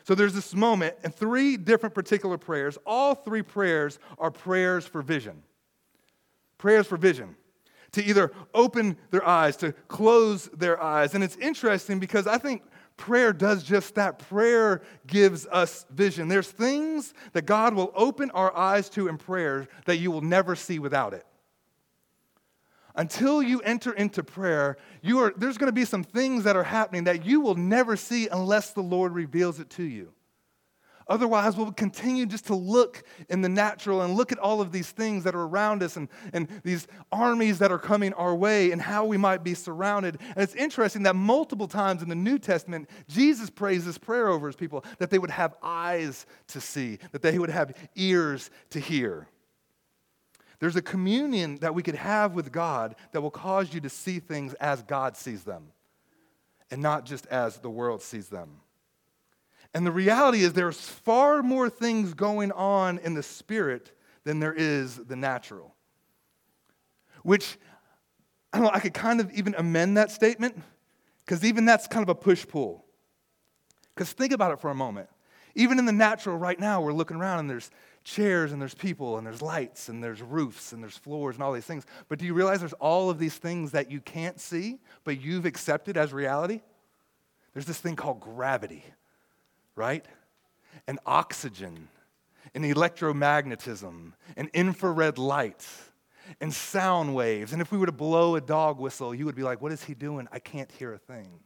So 0.06 0.16
there's 0.16 0.34
this 0.34 0.56
moment 0.56 0.96
and 1.04 1.14
three 1.14 1.56
different 1.56 1.94
particular 1.94 2.38
prayers. 2.38 2.80
All 2.86 3.14
three 3.14 3.44
prayers 3.44 4.00
are 4.18 4.32
prayers 4.32 4.88
for 4.88 5.04
vision. 5.04 5.44
Prayers 6.58 6.88
for 6.88 6.98
vision. 6.98 7.36
To 7.92 8.04
either 8.04 8.32
open 8.56 8.98
their 9.12 9.26
eyes, 9.26 9.56
to 9.58 9.72
close 9.88 10.46
their 10.48 10.82
eyes. 10.82 11.14
And 11.14 11.24
it's 11.24 11.38
interesting 11.38 12.00
because 12.00 12.26
I 12.26 12.40
think 12.40 12.64
prayer 12.98 13.34
does 13.34 13.64
just 13.64 13.96
that. 13.96 14.20
Prayer 14.30 14.82
gives 15.08 15.46
us 15.48 15.86
vision. 15.92 16.28
There's 16.28 16.50
things 16.50 17.14
that 17.34 17.46
God 17.46 17.74
will 17.74 17.92
open 17.96 18.32
our 18.32 18.56
eyes 18.56 18.90
to 18.92 19.08
in 19.08 19.18
prayer 19.18 19.68
that 19.86 19.98
you 19.98 20.12
will 20.12 20.22
never 20.22 20.56
see 20.56 20.80
without 20.80 21.14
it. 21.14 21.26
Until 22.98 23.44
you 23.44 23.60
enter 23.60 23.92
into 23.92 24.24
prayer, 24.24 24.78
you 25.02 25.20
are, 25.20 25.34
there's 25.36 25.58
going 25.58 25.68
to 25.68 25.74
be 25.74 25.84
some 25.84 26.04
things 26.04 26.46
that 26.46 26.56
are 26.56 26.64
happening 26.64 27.04
that 27.04 27.26
you 27.26 27.42
will 27.42 27.56
never 27.56 27.98
see 27.98 28.30
unless 28.30 28.72
the 28.72 28.82
Lord 28.82 29.14
reveals 29.14 29.60
it 29.60 29.70
to 29.72 29.84
you. 29.84 30.15
Otherwise, 31.08 31.56
we'll 31.56 31.72
continue 31.72 32.26
just 32.26 32.48
to 32.48 32.56
look 32.56 33.04
in 33.30 33.42
the 33.42 33.50
natural 33.50 34.02
and 34.02 34.16
look 34.16 34.32
at 34.32 34.40
all 34.40 34.60
of 34.60 34.72
these 34.72 34.90
things 34.90 35.24
that 35.24 35.36
are 35.36 35.44
around 35.44 35.84
us 35.84 35.98
and, 35.98 36.10
and 36.34 36.48
these 36.64 36.88
armies 37.12 37.60
that 37.60 37.72
are 37.72 37.78
coming 37.78 38.12
our 38.14 38.34
way 38.34 38.72
and 38.72 38.82
how 38.82 39.06
we 39.06 39.16
might 39.16 39.44
be 39.44 39.54
surrounded. 39.54 40.18
And 40.36 40.38
it's 40.38 40.56
interesting 40.56 41.04
that 41.04 41.16
multiple 41.16 41.68
times 41.68 42.02
in 42.02 42.10
the 42.10 42.16
New 42.16 42.40
Testament, 42.40 42.90
Jesus 43.08 43.52
prays 43.52 43.86
this 43.86 44.00
prayer 44.00 44.30
over 44.30 44.48
his 44.48 44.56
people 44.56 44.84
that 44.98 45.12
they 45.12 45.20
would 45.20 45.30
have 45.30 45.54
eyes 45.62 46.26
to 46.48 46.60
see, 46.60 46.98
that 47.12 47.22
they 47.22 47.38
would 47.38 47.52
have 47.52 47.74
ears 47.96 48.50
to 48.72 48.80
hear. 48.80 49.28
There's 50.60 50.76
a 50.76 50.82
communion 50.82 51.58
that 51.58 51.76
we 51.76 51.84
could 51.84 51.96
have 51.96 52.34
with 52.34 52.52
God 52.52 52.96
that 53.12 53.22
will 53.22 53.30
cause 53.30 53.74
you 53.74 53.82
to 53.82 53.90
see 53.90 54.20
things 54.20 54.56
as 54.56 54.82
God 54.82 55.16
sees 55.18 55.44
them 55.44 55.68
and 56.72 56.82
not 56.82 57.06
just 57.06 57.28
as 57.28 57.58
the 57.58 57.70
world 57.70 58.02
sees 58.02 58.30
them. 58.30 58.62
And 59.76 59.86
the 59.86 59.92
reality 59.92 60.40
is, 60.40 60.54
there's 60.54 60.80
far 60.80 61.44
more 61.44 61.70
things 61.70 62.14
going 62.14 62.54
on 62.54 62.98
in 63.00 63.14
the 63.14 63.22
spirit 63.22 63.92
than 64.24 64.40
there 64.40 64.54
is 64.54 64.96
the 64.96 65.18
natural. 65.18 65.76
Which, 67.24 67.58
I 68.54 68.58
don't 68.58 68.68
know, 68.68 68.72
I 68.74 68.80
could 68.80 68.94
kind 68.94 69.20
of 69.20 69.30
even 69.34 69.54
amend 69.58 69.98
that 69.98 70.12
statement, 70.12 70.58
because 71.26 71.44
even 71.44 71.66
that's 71.66 71.88
kind 71.88 72.04
of 72.04 72.08
a 72.08 72.16
push 72.16 72.48
pull. 72.48 72.86
Because 73.94 74.14
think 74.14 74.32
about 74.32 74.54
it 74.54 74.62
for 74.62 74.70
a 74.70 74.76
moment. 74.76 75.10
Even 75.56 75.78
in 75.78 75.86
the 75.86 75.92
natural 75.92 76.38
right 76.38 76.60
now, 76.60 76.80
we're 76.80 76.94
looking 76.94 77.18
around 77.18 77.40
and 77.40 77.50
there's 77.50 77.70
chairs 78.06 78.54
and 78.54 78.62
there's 78.62 78.76
people 78.76 79.18
and 79.18 79.28
there's 79.28 79.42
lights 79.42 79.90
and 79.90 80.02
there's 80.02 80.22
roofs 80.22 80.72
and 80.72 80.82
there's 80.82 80.98
floors 80.98 81.36
and 81.36 81.44
all 81.44 81.52
these 81.52 81.66
things. 81.66 81.86
But 82.08 82.20
do 82.20 82.26
you 82.26 82.34
realize 82.34 82.60
there's 82.60 82.74
all 82.74 83.10
of 83.10 83.20
these 83.20 83.36
things 83.36 83.72
that 83.72 83.92
you 83.92 84.00
can't 84.00 84.40
see, 84.40 84.80
but 85.04 85.20
you've 85.20 85.46
accepted 85.46 85.98
as 85.98 86.14
reality? 86.14 86.62
There's 87.54 87.66
this 87.66 87.80
thing 87.80 87.98
called 87.98 88.22
gravity, 88.22 88.86
right? 89.76 90.06
And 90.88 91.00
oxygen, 91.06 91.88
and 92.54 92.64
electromagnetism, 92.64 94.14
and 94.38 94.50
infrared 94.54 95.18
light, 95.18 95.66
and 96.42 96.54
sound 96.54 97.16
waves. 97.16 97.54
And 97.54 97.62
if 97.62 97.72
we 97.72 97.78
were 97.78 97.86
to 97.86 97.92
blow 97.92 98.36
a 98.36 98.42
dog 98.42 98.80
whistle, 98.80 99.14
you 99.14 99.26
would 99.26 99.36
be 99.36 99.44
like, 99.44 99.62
What 99.62 99.72
is 99.72 99.84
he 99.84 99.94
doing? 99.94 100.28
I 100.32 100.40
can't 100.40 100.72
hear 100.72 100.94
a 100.94 100.98
thing. 100.98 101.40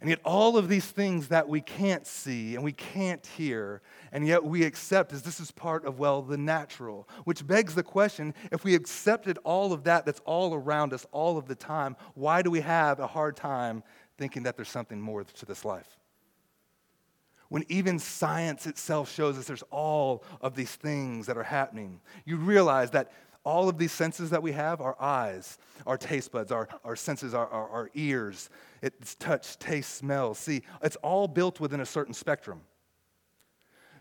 And 0.00 0.08
yet, 0.08 0.20
all 0.24 0.56
of 0.56 0.70
these 0.70 0.86
things 0.86 1.28
that 1.28 1.46
we 1.46 1.60
can't 1.60 2.06
see 2.06 2.54
and 2.54 2.64
we 2.64 2.72
can't 2.72 3.24
hear, 3.36 3.82
and 4.12 4.26
yet 4.26 4.42
we 4.42 4.64
accept 4.64 5.12
as 5.12 5.20
this 5.20 5.40
is 5.40 5.50
part 5.50 5.84
of, 5.84 5.98
well, 5.98 6.22
the 6.22 6.38
natural. 6.38 7.06
Which 7.24 7.46
begs 7.46 7.74
the 7.74 7.82
question 7.82 8.34
if 8.50 8.64
we 8.64 8.74
accepted 8.74 9.38
all 9.44 9.74
of 9.74 9.84
that 9.84 10.06
that's 10.06 10.20
all 10.24 10.54
around 10.54 10.94
us 10.94 11.06
all 11.12 11.36
of 11.36 11.48
the 11.48 11.54
time, 11.54 11.96
why 12.14 12.40
do 12.40 12.50
we 12.50 12.60
have 12.62 12.98
a 12.98 13.06
hard 13.06 13.36
time 13.36 13.82
thinking 14.16 14.44
that 14.44 14.56
there's 14.56 14.70
something 14.70 14.98
more 14.98 15.22
to 15.22 15.46
this 15.46 15.66
life? 15.66 15.99
When 17.50 17.66
even 17.68 17.98
science 17.98 18.66
itself 18.66 19.12
shows 19.12 19.36
us 19.36 19.46
there's 19.46 19.64
all 19.70 20.24
of 20.40 20.54
these 20.54 20.74
things 20.74 21.26
that 21.26 21.36
are 21.36 21.42
happening, 21.42 22.00
you 22.24 22.36
realize 22.36 22.92
that 22.92 23.12
all 23.44 23.68
of 23.68 23.76
these 23.76 23.90
senses 23.90 24.30
that 24.30 24.42
we 24.42 24.52
have 24.52 24.80
our 24.80 24.96
eyes, 25.00 25.58
our 25.84 25.98
taste 25.98 26.30
buds, 26.30 26.52
our, 26.52 26.68
our 26.84 26.94
senses, 26.94 27.34
our, 27.34 27.48
our, 27.48 27.68
our 27.68 27.90
ears, 27.94 28.50
it's 28.82 29.16
touch, 29.16 29.58
taste, 29.58 29.96
smell, 29.96 30.32
see, 30.32 30.62
it's 30.82 30.96
all 30.96 31.26
built 31.26 31.58
within 31.58 31.80
a 31.80 31.86
certain 31.86 32.14
spectrum. 32.14 32.60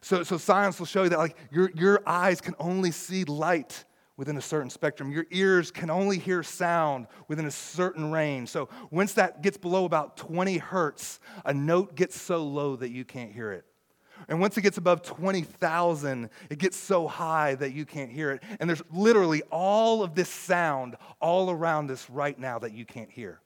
So, 0.01 0.23
so 0.23 0.37
science 0.37 0.77
will 0.77 0.85
show 0.85 1.03
you 1.03 1.09
that 1.09 1.17
like 1.17 1.35
your, 1.51 1.71
your 1.71 2.01
eyes 2.05 2.41
can 2.41 2.53
only 2.59 2.91
see 2.91 3.23
light 3.23 3.83
within 4.19 4.35
a 4.35 4.41
certain 4.41 4.69
spectrum. 4.69 5.13
Your 5.13 5.25
ears 5.31 5.71
can 5.71 5.89
only 5.89 6.19
hear 6.19 6.43
sound 6.43 7.07
within 7.29 7.45
a 7.45 7.51
certain 7.51 8.11
range. 8.11 8.49
So 8.49 8.67
once 8.91 9.13
that 9.13 9.41
gets 9.41 9.55
below 9.55 9.85
about 9.85 10.17
20 10.17 10.57
hertz, 10.57 11.21
a 11.45 11.53
note 11.53 11.95
gets 11.95 12.19
so 12.19 12.43
low 12.43 12.75
that 12.75 12.89
you 12.89 13.05
can't 13.05 13.31
hear 13.31 13.53
it. 13.53 13.63
And 14.27 14.41
once 14.41 14.57
it 14.57 14.61
gets 14.61 14.77
above 14.77 15.03
20,000, 15.03 16.29
it 16.49 16.59
gets 16.59 16.75
so 16.75 17.07
high 17.07 17.55
that 17.55 17.71
you 17.71 17.85
can't 17.85 18.11
hear 18.11 18.31
it. 18.31 18.43
And 18.59 18.69
there's 18.69 18.81
literally 18.91 19.41
all 19.51 20.03
of 20.03 20.15
this 20.15 20.27
sound 20.27 20.97
all 21.21 21.49
around 21.49 21.89
us 21.89 22.09
right 22.09 22.37
now 22.37 22.59
that 22.59 22.73
you 22.73 22.83
can't 22.83 23.09
hear. 23.09 23.39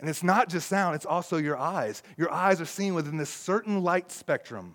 And 0.00 0.10
it's 0.10 0.24
not 0.24 0.48
just 0.48 0.68
sound, 0.68 0.96
it's 0.96 1.06
also 1.06 1.36
your 1.36 1.56
eyes. 1.56 2.02
Your 2.16 2.32
eyes 2.32 2.60
are 2.60 2.66
seen 2.66 2.94
within 2.94 3.16
this 3.16 3.30
certain 3.30 3.84
light 3.84 4.10
spectrum. 4.10 4.74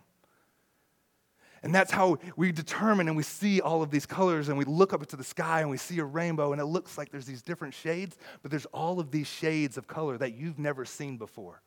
And 1.63 1.75
that's 1.75 1.91
how 1.91 2.17
we 2.35 2.51
determine 2.51 3.07
and 3.07 3.15
we 3.15 3.23
see 3.23 3.61
all 3.61 3.83
of 3.83 3.91
these 3.91 4.07
colors 4.07 4.49
and 4.49 4.57
we 4.57 4.65
look 4.65 4.93
up 4.93 5.01
into 5.01 5.15
the 5.15 5.23
sky 5.23 5.61
and 5.61 5.69
we 5.69 5.77
see 5.77 5.99
a 5.99 6.03
rainbow 6.03 6.53
and 6.53 6.61
it 6.61 6.65
looks 6.65 6.97
like 6.97 7.11
there's 7.11 7.27
these 7.27 7.43
different 7.43 7.73
shades, 7.73 8.17
but 8.41 8.49
there's 8.49 8.65
all 8.67 8.99
of 8.99 9.11
these 9.11 9.27
shades 9.27 9.77
of 9.77 9.87
color 9.87 10.17
that 10.17 10.33
you've 10.33 10.57
never 10.57 10.85
seen 10.85 11.17
before. 11.17 11.61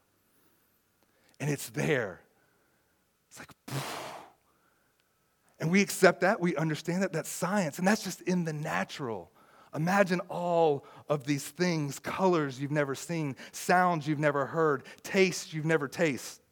And 1.38 1.48
it's 1.48 1.68
there. 1.70 2.20
It's 3.28 3.38
like, 3.38 3.83
and 5.61 5.70
we 5.70 5.80
accept 5.80 6.22
that, 6.22 6.40
we 6.40 6.57
understand 6.57 7.02
that, 7.04 7.12
that's 7.12 7.30
science, 7.30 7.78
and 7.78 7.87
that's 7.87 8.02
just 8.02 8.20
in 8.22 8.44
the 8.44 8.52
natural. 8.52 9.30
Imagine 9.74 10.20
all 10.28 10.85
of 11.09 11.24
these 11.24 11.44
things 11.44 11.98
colors 11.98 12.61
you've 12.61 12.70
never 12.70 12.94
seen, 12.94 13.37
sounds 13.52 14.07
you've 14.07 14.18
never 14.18 14.46
heard, 14.46 14.85
tastes 15.02 15.52
you've 15.52 15.64
never 15.64 15.88
tasted. 15.88 16.43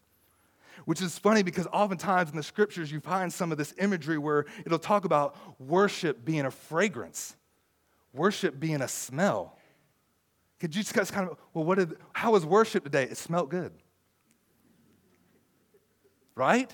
Which 0.84 1.00
is 1.02 1.18
funny 1.18 1.42
because 1.42 1.66
oftentimes 1.72 2.30
in 2.30 2.36
the 2.36 2.42
scriptures 2.42 2.90
you 2.90 3.00
find 3.00 3.32
some 3.32 3.52
of 3.52 3.58
this 3.58 3.74
imagery 3.78 4.18
where 4.18 4.46
it'll 4.64 4.78
talk 4.78 5.04
about 5.04 5.36
worship 5.60 6.24
being 6.24 6.44
a 6.44 6.50
fragrance, 6.50 7.36
worship 8.12 8.58
being 8.58 8.80
a 8.80 8.88
smell. 8.88 9.58
Could 10.60 10.76
you 10.76 10.82
just 10.82 11.12
kind 11.12 11.28
of, 11.28 11.38
well, 11.54 11.64
what 11.64 11.78
did, 11.78 11.96
how 12.12 12.32
was 12.32 12.46
worship 12.46 12.84
today? 12.84 13.04
It 13.04 13.16
smelled 13.16 13.50
good 13.50 13.72
right? 16.34 16.72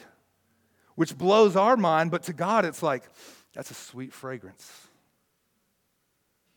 Which 0.94 1.16
blows 1.16 1.56
our 1.56 1.76
mind, 1.76 2.10
but 2.10 2.24
to 2.24 2.32
God, 2.32 2.64
it's 2.64 2.82
like, 2.82 3.04
that's 3.54 3.70
a 3.70 3.74
sweet 3.74 4.12
fragrance. 4.12 4.88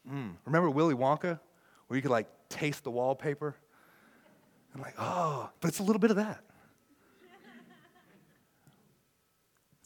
Mm. 0.10 0.34
Remember 0.46 0.70
Willy 0.70 0.96
Wonka, 0.96 1.40
where 1.88 1.96
you 1.96 2.02
could 2.02 2.12
like 2.12 2.28
taste 2.50 2.84
the 2.84 2.92
wallpaper? 2.92 3.56
I'm 4.74 4.82
like, 4.82 4.96
oh, 4.98 5.50
but 5.60 5.68
it's 5.68 5.80
a 5.80 5.84
little 5.84 6.00
bit 6.00 6.12
of 6.12 6.18
that. 6.18 6.44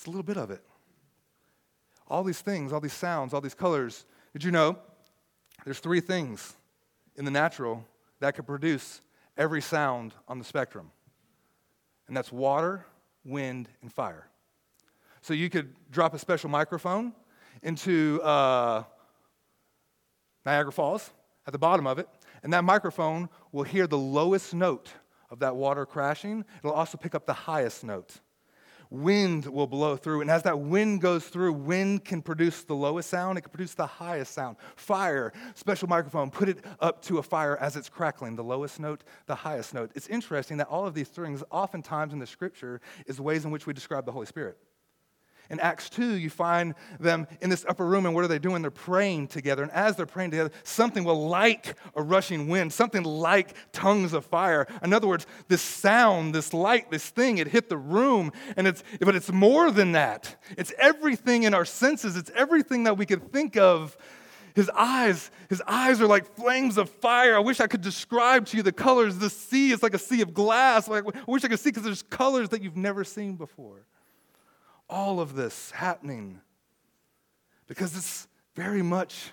It's 0.06 0.08
a 0.08 0.12
little 0.12 0.22
bit 0.22 0.38
of 0.38 0.52
it. 0.52 0.62
All 2.08 2.24
these 2.24 2.40
things, 2.40 2.72
all 2.72 2.80
these 2.80 2.94
sounds, 2.94 3.34
all 3.34 3.42
these 3.42 3.56
colors. 3.56 4.06
Did 4.34 4.44
you 4.44 4.52
know 4.52 4.78
there's 5.64 5.80
three 5.80 6.00
things 6.00 6.54
in 7.16 7.26
the 7.26 7.32
natural 7.32 7.84
that 8.20 8.36
could 8.36 8.46
produce 8.46 9.02
every 9.36 9.64
sound 9.64 10.14
on 10.28 10.38
the 10.38 10.46
spectrum? 10.46 10.92
And 12.08 12.16
that's 12.16 12.32
water, 12.32 12.86
wind, 13.24 13.68
and 13.82 13.92
fire. 13.92 14.28
So 15.24 15.34
you 15.34 15.50
could 15.50 15.74
drop 15.90 16.14
a 16.14 16.20
special 16.20 16.52
microphone 16.52 17.12
into 17.64 18.22
uh, 18.22 18.84
Niagara 20.46 20.72
Falls 20.72 21.10
at 21.48 21.52
the 21.52 21.58
bottom 21.58 21.88
of 21.88 21.98
it, 21.98 22.08
and 22.44 22.54
that 22.54 22.64
microphone 22.64 23.28
will 23.52 23.64
hear 23.64 23.88
the 23.88 23.98
lowest 23.98 24.54
note 24.54 24.92
of 25.32 25.40
that 25.40 25.56
water 25.56 25.84
crashing. 25.84 26.46
It'll 26.60 26.76
also 26.76 26.96
pick 26.96 27.16
up 27.16 27.26
the 27.26 27.34
highest 27.34 27.84
note. 27.84 28.20
Wind 29.02 29.46
will 29.46 29.68
blow 29.68 29.96
through. 29.96 30.22
And 30.22 30.30
as 30.30 30.44
that 30.44 30.60
wind 30.60 31.02
goes 31.02 31.28
through, 31.28 31.54
wind 31.54 32.06
can 32.06 32.22
produce 32.22 32.64
the 32.64 32.74
lowest 32.76 33.10
sound, 33.10 33.38
it 33.38 33.42
can 33.42 33.52
produce 33.52 33.74
the 33.74 33.86
highest 33.86 34.34
sound. 34.34 34.58
Fire, 34.76 35.34
special 35.54 35.88
microphone, 35.88 36.32
put 36.32 36.50
it 36.50 36.64
up 36.80 37.02
to 37.04 37.18
a 37.18 37.24
fire 37.24 37.58
as 37.58 37.76
it's 37.76 37.90
crackling, 37.90 38.36
the 38.36 38.44
lowest 38.44 38.80
note, 38.80 39.04
the 39.26 39.36
highest 39.36 39.74
note. 39.74 39.92
It's 39.96 40.08
interesting 40.08 40.58
that 40.58 40.68
all 40.68 40.88
of 40.88 40.94
these 40.94 41.08
things, 41.08 41.44
oftentimes 41.52 42.14
in 42.14 42.20
the 42.20 42.28
scripture, 42.28 42.82
is 43.06 43.20
ways 43.20 43.46
in 43.46 43.52
which 43.52 43.68
we 43.68 43.74
describe 43.74 44.06
the 44.06 44.12
Holy 44.12 44.26
Spirit. 44.26 44.58
In 45.50 45.60
Acts 45.60 45.90
2, 45.92 46.16
you 46.16 46.30
find 46.30 46.74
them 47.00 47.28
in 47.42 47.50
this 47.50 47.66
upper 47.68 47.86
room, 47.86 48.06
and 48.06 48.16
what 48.16 48.24
are 48.24 48.28
they 48.28 48.40
doing? 48.40 48.62
They're 48.62 48.72
praying 48.72 49.28
together. 49.28 49.64
And 49.64 49.72
as 49.72 49.96
they're 49.96 50.06
praying 50.06 50.32
together, 50.32 50.52
something 50.64 51.04
will 51.04 51.28
like 51.28 51.76
a 51.96 52.02
rushing 52.02 52.48
wind, 52.48 52.74
something 52.74 53.04
like 53.04 53.56
tongues 53.72 54.14
of 54.14 54.26
fire. 54.26 54.68
In 54.84 54.94
other 54.94 55.08
words, 55.08 55.28
this 55.48 55.62
sound, 55.62 56.34
this 56.34 56.54
light, 56.54 56.90
this 56.90 57.10
thing, 57.10 57.38
it 57.38 57.48
hit 57.48 57.70
the 57.70 57.78
room. 57.78 58.32
And 58.58 58.68
it's, 58.68 58.84
but 59.00 59.16
it's 59.16 59.32
more 59.32 59.72
than 59.72 59.92
that. 59.92 60.42
It's 60.58 60.74
everything 60.80 61.44
in 61.44 61.54
our 61.54 61.66
senses, 61.66 62.16
it's 62.16 62.32
everything 62.36 62.86
that 62.86 62.98
we 62.98 63.06
could 63.06 63.32
think 63.32 63.56
of. 63.58 63.96
His 64.56 64.70
eyes, 64.70 65.32
his 65.50 65.62
eyes 65.68 66.00
are 66.00 66.08
like 66.08 66.34
flames 66.38 66.78
of 66.78 66.90
fire. 66.90 67.36
I 67.36 67.40
wish 67.40 67.60
I 67.60 67.68
could 67.68 67.82
describe 67.82 68.46
to 68.48 68.58
you 68.58 68.64
the 68.64 68.72
colors. 68.72 69.18
The 69.18 69.30
sea 69.30 69.72
is 69.72 69.84
like 69.84 69.94
a 69.94 70.00
sea 70.00 70.22
of 70.22 70.34
glass. 70.34 70.88
Like, 70.88 71.04
I 71.06 71.24
wish 71.28 71.44
I 71.44 71.50
could 71.50 71.60
see 71.60 71.72
because 71.72 71.84
there's 71.84 72.04
colors 72.04 72.50
that 72.50 72.64
you've 72.64 72.78
never 72.78 73.04
seen 73.04 73.36
before 73.36 73.86
all 74.90 75.20
of 75.20 75.36
this 75.36 75.72
happening. 75.72 76.42
Because 77.68 77.96
it's 77.96 78.28
very 78.56 78.82
much 78.82 79.32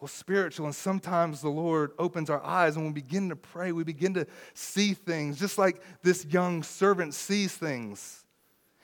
well 0.00 0.08
spiritual 0.08 0.66
and 0.66 0.74
sometimes 0.74 1.40
the 1.40 1.48
lord 1.48 1.92
opens 1.98 2.28
our 2.28 2.42
eyes 2.44 2.76
and 2.76 2.86
we 2.86 2.92
begin 2.92 3.28
to 3.30 3.36
pray. 3.36 3.72
We 3.72 3.84
begin 3.84 4.14
to 4.14 4.26
see 4.54 4.94
things 4.94 5.38
just 5.38 5.58
like 5.58 5.82
this 6.02 6.24
young 6.26 6.62
servant 6.62 7.14
sees 7.14 7.54
things. 7.54 8.24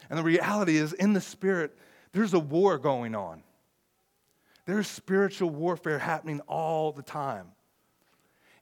And 0.09 0.19
the 0.19 0.23
reality 0.23 0.77
is 0.77 0.93
in 0.95 1.13
the 1.13 1.21
spirit 1.21 1.77
there's 2.13 2.35
a 2.35 2.39
war 2.39 2.79
going 2.79 3.15
on. 3.15 3.43
There's 4.67 4.87
spiritual 4.87 5.51
warfare 5.51 5.99
happening 5.99 6.41
all 6.47 6.93
the 6.93 7.03
time. 7.03 7.49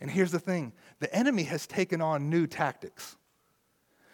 And 0.01 0.11
here's 0.11 0.31
the 0.31 0.39
thing 0.39 0.73
the 0.99 1.15
enemy 1.15 1.45
has 1.45 1.67
taken 1.67 2.01
on 2.01 2.31
new 2.31 2.47
tactics. 2.47 3.17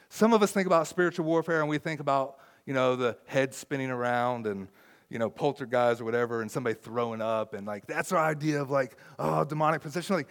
Some 0.08 0.32
of 0.32 0.42
us 0.42 0.52
think 0.52 0.66
about 0.66 0.86
spiritual 0.86 1.26
warfare 1.26 1.60
and 1.60 1.68
we 1.68 1.78
think 1.78 2.00
about 2.00 2.38
you 2.66 2.74
know, 2.74 2.96
the 2.96 3.16
head 3.26 3.54
spinning 3.54 3.90
around 3.90 4.46
and, 4.46 4.68
you 5.08 5.18
know, 5.18 5.30
poltergeist 5.30 6.00
or 6.00 6.04
whatever, 6.04 6.42
and 6.42 6.50
somebody 6.50 6.74
throwing 6.74 7.22
up, 7.22 7.54
and 7.54 7.66
like 7.66 7.86
that's 7.86 8.12
our 8.12 8.22
idea 8.22 8.60
of 8.60 8.70
like, 8.70 8.96
oh, 9.18 9.44
demonic 9.44 9.80
possession. 9.80 10.16
Like, 10.16 10.28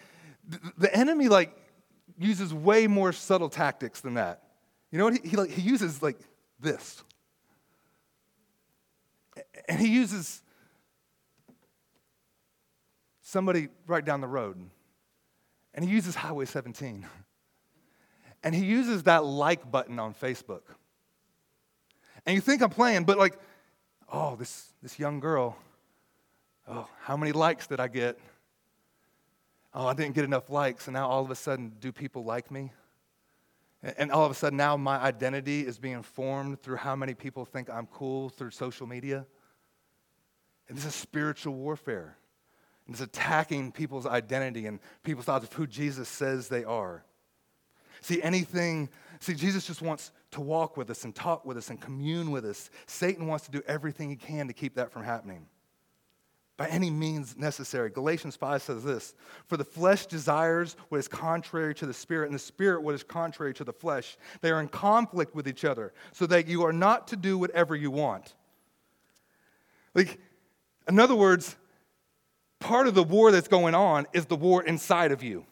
the 0.77 0.95
enemy 0.95 1.27
like 1.29 1.57
uses 2.17 2.53
way 2.53 2.87
more 2.87 3.11
subtle 3.13 3.49
tactics 3.49 4.01
than 4.01 4.15
that. 4.15 4.43
You 4.91 4.99
know 4.99 5.05
what? 5.05 5.17
He, 5.23 5.29
he, 5.29 5.37
like, 5.37 5.49
he 5.49 5.61
uses 5.61 6.01
like 6.03 6.17
this. 6.59 7.03
And 9.67 9.79
he 9.79 9.87
uses 9.87 10.41
somebody 13.21 13.69
right 13.87 14.05
down 14.05 14.21
the 14.21 14.27
road. 14.27 14.57
And 15.73 15.83
he 15.83 15.91
uses 15.91 16.15
Highway 16.15 16.45
17. 16.45 17.05
And 18.43 18.53
he 18.53 18.63
uses 18.63 19.01
that 19.03 19.25
like 19.25 19.71
button 19.71 19.97
on 19.97 20.13
Facebook. 20.13 20.61
And 22.25 22.35
you 22.35 22.41
think 22.41 22.61
I'm 22.61 22.69
playing, 22.69 23.03
but 23.03 23.17
like, 23.17 23.37
oh, 24.11 24.35
this, 24.35 24.69
this 24.81 24.97
young 24.97 25.19
girl, 25.19 25.57
oh, 26.67 26.87
how 27.01 27.15
many 27.17 27.31
likes 27.31 27.67
did 27.67 27.79
I 27.79 27.87
get? 27.87 28.19
Oh, 29.73 29.87
I 29.87 29.93
didn't 29.93 30.15
get 30.15 30.23
enough 30.23 30.49
likes, 30.49 30.87
and 30.87 30.93
now 30.93 31.07
all 31.07 31.23
of 31.23 31.31
a 31.31 31.35
sudden, 31.35 31.73
do 31.79 31.91
people 31.91 32.23
like 32.23 32.49
me? 32.49 32.71
And 33.97 34.11
all 34.11 34.25
of 34.25 34.31
a 34.31 34.33
sudden, 34.33 34.57
now 34.57 34.77
my 34.77 34.97
identity 34.97 35.65
is 35.65 35.77
being 35.77 36.01
formed 36.01 36.61
through 36.61 36.77
how 36.77 36.95
many 36.95 37.13
people 37.13 37.45
think 37.45 37.69
I'm 37.69 37.85
cool 37.87 38.29
through 38.29 38.51
social 38.51 38.87
media. 38.87 39.25
And 40.67 40.75
this 40.75 40.85
is 40.85 40.95
spiritual 40.95 41.53
warfare. 41.53 42.17
And 42.87 42.95
it's 42.95 43.01
attacking 43.01 43.71
people's 43.71 44.07
identity 44.07 44.65
and 44.65 44.79
people's 45.03 45.25
thoughts 45.25 45.45
of 45.45 45.53
who 45.53 45.67
Jesus 45.67 46.09
says 46.09 46.47
they 46.47 46.63
are. 46.63 47.03
See, 48.01 48.21
anything, 48.23 48.89
see, 49.19 49.35
Jesus 49.35 49.67
just 49.67 49.83
wants 49.83 50.11
to 50.35 50.41
walk 50.41 50.75
with 50.77 50.89
us 50.89 51.05
and 51.05 51.15
talk 51.15 51.45
with 51.45 51.57
us 51.57 51.69
and 51.69 51.81
commune 51.81 52.29
with 52.29 52.45
us. 52.45 52.69
Satan 52.87 53.25
wants 53.27 53.45
to 53.45 53.51
do 53.51 53.61
everything 53.67 54.09
he 54.09 54.15
can 54.17 54.47
to 54.47 54.53
keep 54.53 54.75
that 54.75 54.91
from 54.91 55.03
happening 55.03 55.47
by 56.57 56.67
any 56.67 56.89
means 56.89 57.37
necessary. 57.37 57.89
Galatians 57.89 58.35
5 58.35 58.61
says 58.61 58.83
this 58.83 59.15
For 59.47 59.55
the 59.55 59.63
flesh 59.63 60.05
desires 60.05 60.75
what 60.89 60.97
is 60.97 61.07
contrary 61.07 61.73
to 61.75 61.85
the 61.85 61.93
spirit, 61.93 62.25
and 62.25 62.35
the 62.35 62.39
spirit 62.39 62.83
what 62.83 62.95
is 62.95 63.03
contrary 63.03 63.53
to 63.55 63.63
the 63.63 63.73
flesh. 63.73 64.17
They 64.41 64.51
are 64.51 64.59
in 64.59 64.67
conflict 64.67 65.35
with 65.35 65.47
each 65.47 65.63
other, 65.63 65.93
so 66.11 66.25
that 66.27 66.47
you 66.47 66.63
are 66.63 66.73
not 66.73 67.07
to 67.09 67.15
do 67.15 67.37
whatever 67.37 67.75
you 67.75 67.91
want. 67.91 68.35
Like, 69.93 70.19
in 70.89 70.99
other 70.99 71.15
words, 71.15 71.55
part 72.59 72.87
of 72.87 72.93
the 72.93 73.03
war 73.03 73.31
that's 73.31 73.47
going 73.47 73.73
on 73.73 74.05
is 74.13 74.25
the 74.25 74.35
war 74.35 74.63
inside 74.63 75.11
of 75.11 75.23
you 75.23 75.45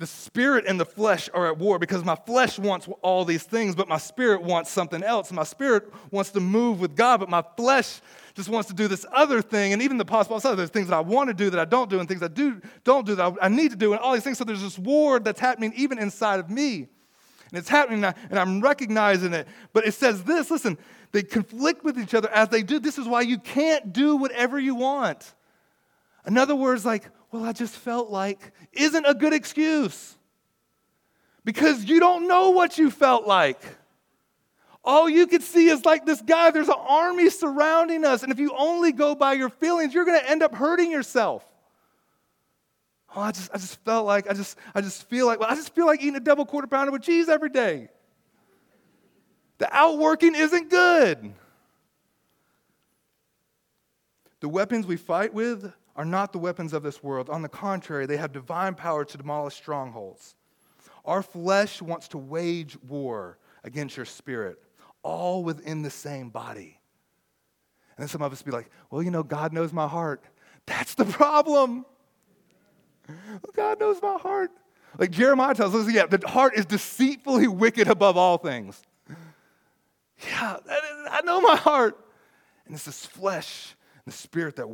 the 0.00 0.06
spirit 0.06 0.64
and 0.66 0.80
the 0.80 0.86
flesh 0.86 1.28
are 1.34 1.46
at 1.46 1.58
war 1.58 1.78
because 1.78 2.02
my 2.02 2.14
flesh 2.14 2.58
wants 2.58 2.88
all 3.02 3.26
these 3.26 3.42
things, 3.42 3.74
but 3.74 3.86
my 3.86 3.98
spirit 3.98 4.42
wants 4.42 4.70
something 4.70 5.02
else. 5.02 5.30
My 5.30 5.44
spirit 5.44 5.92
wants 6.10 6.30
to 6.30 6.40
move 6.40 6.80
with 6.80 6.96
God, 6.96 7.20
but 7.20 7.28
my 7.28 7.44
flesh 7.54 8.00
just 8.34 8.48
wants 8.48 8.68
to 8.68 8.74
do 8.74 8.88
this 8.88 9.04
other 9.12 9.42
thing. 9.42 9.74
And 9.74 9.82
even 9.82 9.98
the 9.98 10.06
possible 10.06 10.36
outside, 10.36 10.54
there's 10.54 10.70
things 10.70 10.88
that 10.88 10.96
I 10.96 11.00
want 11.00 11.28
to 11.28 11.34
do 11.34 11.50
that 11.50 11.60
I 11.60 11.66
don't 11.66 11.90
do, 11.90 12.00
and 12.00 12.08
things 12.08 12.22
I 12.22 12.28
do 12.28 12.62
don't 12.82 13.04
do 13.04 13.14
that 13.14 13.36
I 13.42 13.48
need 13.48 13.72
to 13.72 13.76
do, 13.76 13.92
and 13.92 14.00
all 14.00 14.14
these 14.14 14.24
things. 14.24 14.38
So 14.38 14.44
there's 14.44 14.62
this 14.62 14.78
war 14.78 15.20
that's 15.20 15.38
happening 15.38 15.74
even 15.76 15.98
inside 15.98 16.40
of 16.40 16.48
me. 16.48 16.88
And 17.50 17.58
it's 17.58 17.68
happening, 17.68 18.02
and 18.02 18.38
I'm 18.38 18.62
recognizing 18.62 19.34
it. 19.34 19.46
But 19.74 19.86
it 19.86 19.92
says 19.92 20.24
this 20.24 20.50
listen, 20.50 20.78
they 21.12 21.22
conflict 21.22 21.84
with 21.84 21.98
each 21.98 22.14
other 22.14 22.30
as 22.30 22.48
they 22.48 22.62
do. 22.62 22.78
This 22.78 22.96
is 22.96 23.06
why 23.06 23.20
you 23.20 23.36
can't 23.36 23.92
do 23.92 24.16
whatever 24.16 24.58
you 24.58 24.76
want. 24.76 25.34
In 26.26 26.38
other 26.38 26.56
words, 26.56 26.86
like, 26.86 27.04
well, 27.32 27.44
I 27.44 27.52
just 27.52 27.76
felt 27.76 28.10
like, 28.10 28.52
isn't 28.72 29.04
a 29.04 29.14
good 29.14 29.32
excuse. 29.32 30.16
Because 31.44 31.84
you 31.84 32.00
don't 32.00 32.28
know 32.28 32.50
what 32.50 32.76
you 32.76 32.90
felt 32.90 33.26
like. 33.26 33.60
All 34.82 35.08
you 35.08 35.26
could 35.26 35.42
see 35.42 35.68
is 35.68 35.84
like 35.84 36.06
this 36.06 36.20
guy, 36.22 36.50
there's 36.50 36.68
an 36.68 36.74
army 36.76 37.30
surrounding 37.30 38.04
us. 38.04 38.22
And 38.22 38.32
if 38.32 38.38
you 38.38 38.54
only 38.56 38.92
go 38.92 39.14
by 39.14 39.34
your 39.34 39.48
feelings, 39.48 39.94
you're 39.94 40.04
going 40.04 40.18
to 40.18 40.30
end 40.30 40.42
up 40.42 40.54
hurting 40.54 40.90
yourself. 40.90 41.44
Oh, 43.14 43.20
I 43.20 43.32
just, 43.32 43.50
I 43.52 43.58
just 43.58 43.76
felt 43.84 44.06
like, 44.06 44.30
I 44.30 44.34
just, 44.34 44.56
I 44.74 44.80
just 44.80 45.08
feel 45.08 45.26
like, 45.26 45.40
well, 45.40 45.50
I 45.50 45.54
just 45.54 45.74
feel 45.74 45.86
like 45.86 46.00
eating 46.00 46.16
a 46.16 46.20
double 46.20 46.46
quarter 46.46 46.66
pounder 46.66 46.92
with 46.92 47.02
cheese 47.02 47.28
every 47.28 47.50
day. 47.50 47.88
The 49.58 49.68
outworking 49.74 50.34
isn't 50.34 50.70
good. 50.70 51.34
The 54.40 54.48
weapons 54.48 54.86
we 54.86 54.96
fight 54.96 55.34
with 55.34 55.70
are 55.96 56.04
not 56.04 56.32
the 56.32 56.38
weapons 56.38 56.72
of 56.72 56.82
this 56.82 57.02
world. 57.02 57.28
On 57.28 57.42
the 57.42 57.48
contrary, 57.48 58.06
they 58.06 58.16
have 58.16 58.32
divine 58.32 58.74
power 58.74 59.04
to 59.04 59.18
demolish 59.18 59.54
strongholds. 59.54 60.34
Our 61.04 61.22
flesh 61.22 61.82
wants 61.82 62.08
to 62.08 62.18
wage 62.18 62.76
war 62.86 63.38
against 63.64 63.96
your 63.96 64.06
spirit, 64.06 64.58
all 65.02 65.42
within 65.42 65.82
the 65.82 65.90
same 65.90 66.30
body. 66.30 66.78
And 67.96 68.02
then 68.02 68.08
some 68.08 68.22
of 68.22 68.32
us 68.32 68.42
be 68.42 68.50
like, 68.50 68.70
well, 68.90 69.02
you 69.02 69.10
know, 69.10 69.22
God 69.22 69.52
knows 69.52 69.72
my 69.72 69.88
heart. 69.88 70.22
That's 70.66 70.94
the 70.94 71.04
problem. 71.04 71.84
God 73.54 73.80
knows 73.80 74.00
my 74.00 74.16
heart. 74.16 74.50
Like 74.98 75.10
Jeremiah 75.10 75.54
tells 75.54 75.74
us, 75.74 75.92
yeah, 75.92 76.06
the 76.06 76.26
heart 76.26 76.54
is 76.56 76.66
deceitfully 76.66 77.48
wicked 77.48 77.88
above 77.88 78.16
all 78.16 78.38
things. 78.38 78.82
Yeah, 80.28 80.58
I 81.10 81.22
know 81.24 81.40
my 81.40 81.56
heart. 81.56 81.98
And 82.66 82.74
it's 82.74 82.84
this 82.84 83.04
flesh, 83.04 83.74
and 84.04 84.12
the 84.12 84.16
spirit 84.16 84.56
that 84.56 84.68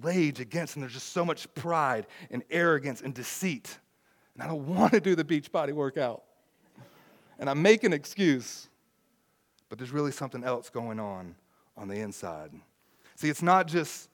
rage 0.00 0.40
against, 0.40 0.76
and 0.76 0.82
there's 0.82 0.92
just 0.92 1.12
so 1.12 1.24
much 1.24 1.52
pride 1.54 2.06
and 2.30 2.42
arrogance 2.50 3.00
and 3.00 3.14
deceit. 3.14 3.78
And 4.34 4.42
I 4.42 4.46
don't 4.46 4.66
want 4.74 4.92
to 4.92 5.00
do 5.00 5.14
the 5.14 5.24
beach 5.24 5.50
body 5.52 5.72
workout. 5.72 6.22
And 7.38 7.50
I 7.50 7.54
make 7.54 7.84
an 7.84 7.92
excuse, 7.92 8.68
but 9.68 9.78
there's 9.78 9.90
really 9.90 10.12
something 10.12 10.44
else 10.44 10.70
going 10.70 11.00
on 11.00 11.34
on 11.76 11.88
the 11.88 11.96
inside. 11.96 12.52
See, 13.16 13.28
it's 13.28 13.42
not 13.42 13.66
just 13.66 14.08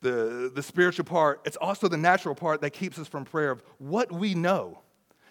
the, 0.00 0.50
the 0.54 0.62
spiritual 0.62 1.04
part, 1.04 1.40
it's 1.44 1.56
also 1.56 1.88
the 1.88 1.96
natural 1.96 2.34
part 2.34 2.60
that 2.60 2.70
keeps 2.70 2.98
us 2.98 3.08
from 3.08 3.24
prayer 3.24 3.50
of 3.50 3.62
what 3.78 4.12
we 4.12 4.34
know. 4.34 4.80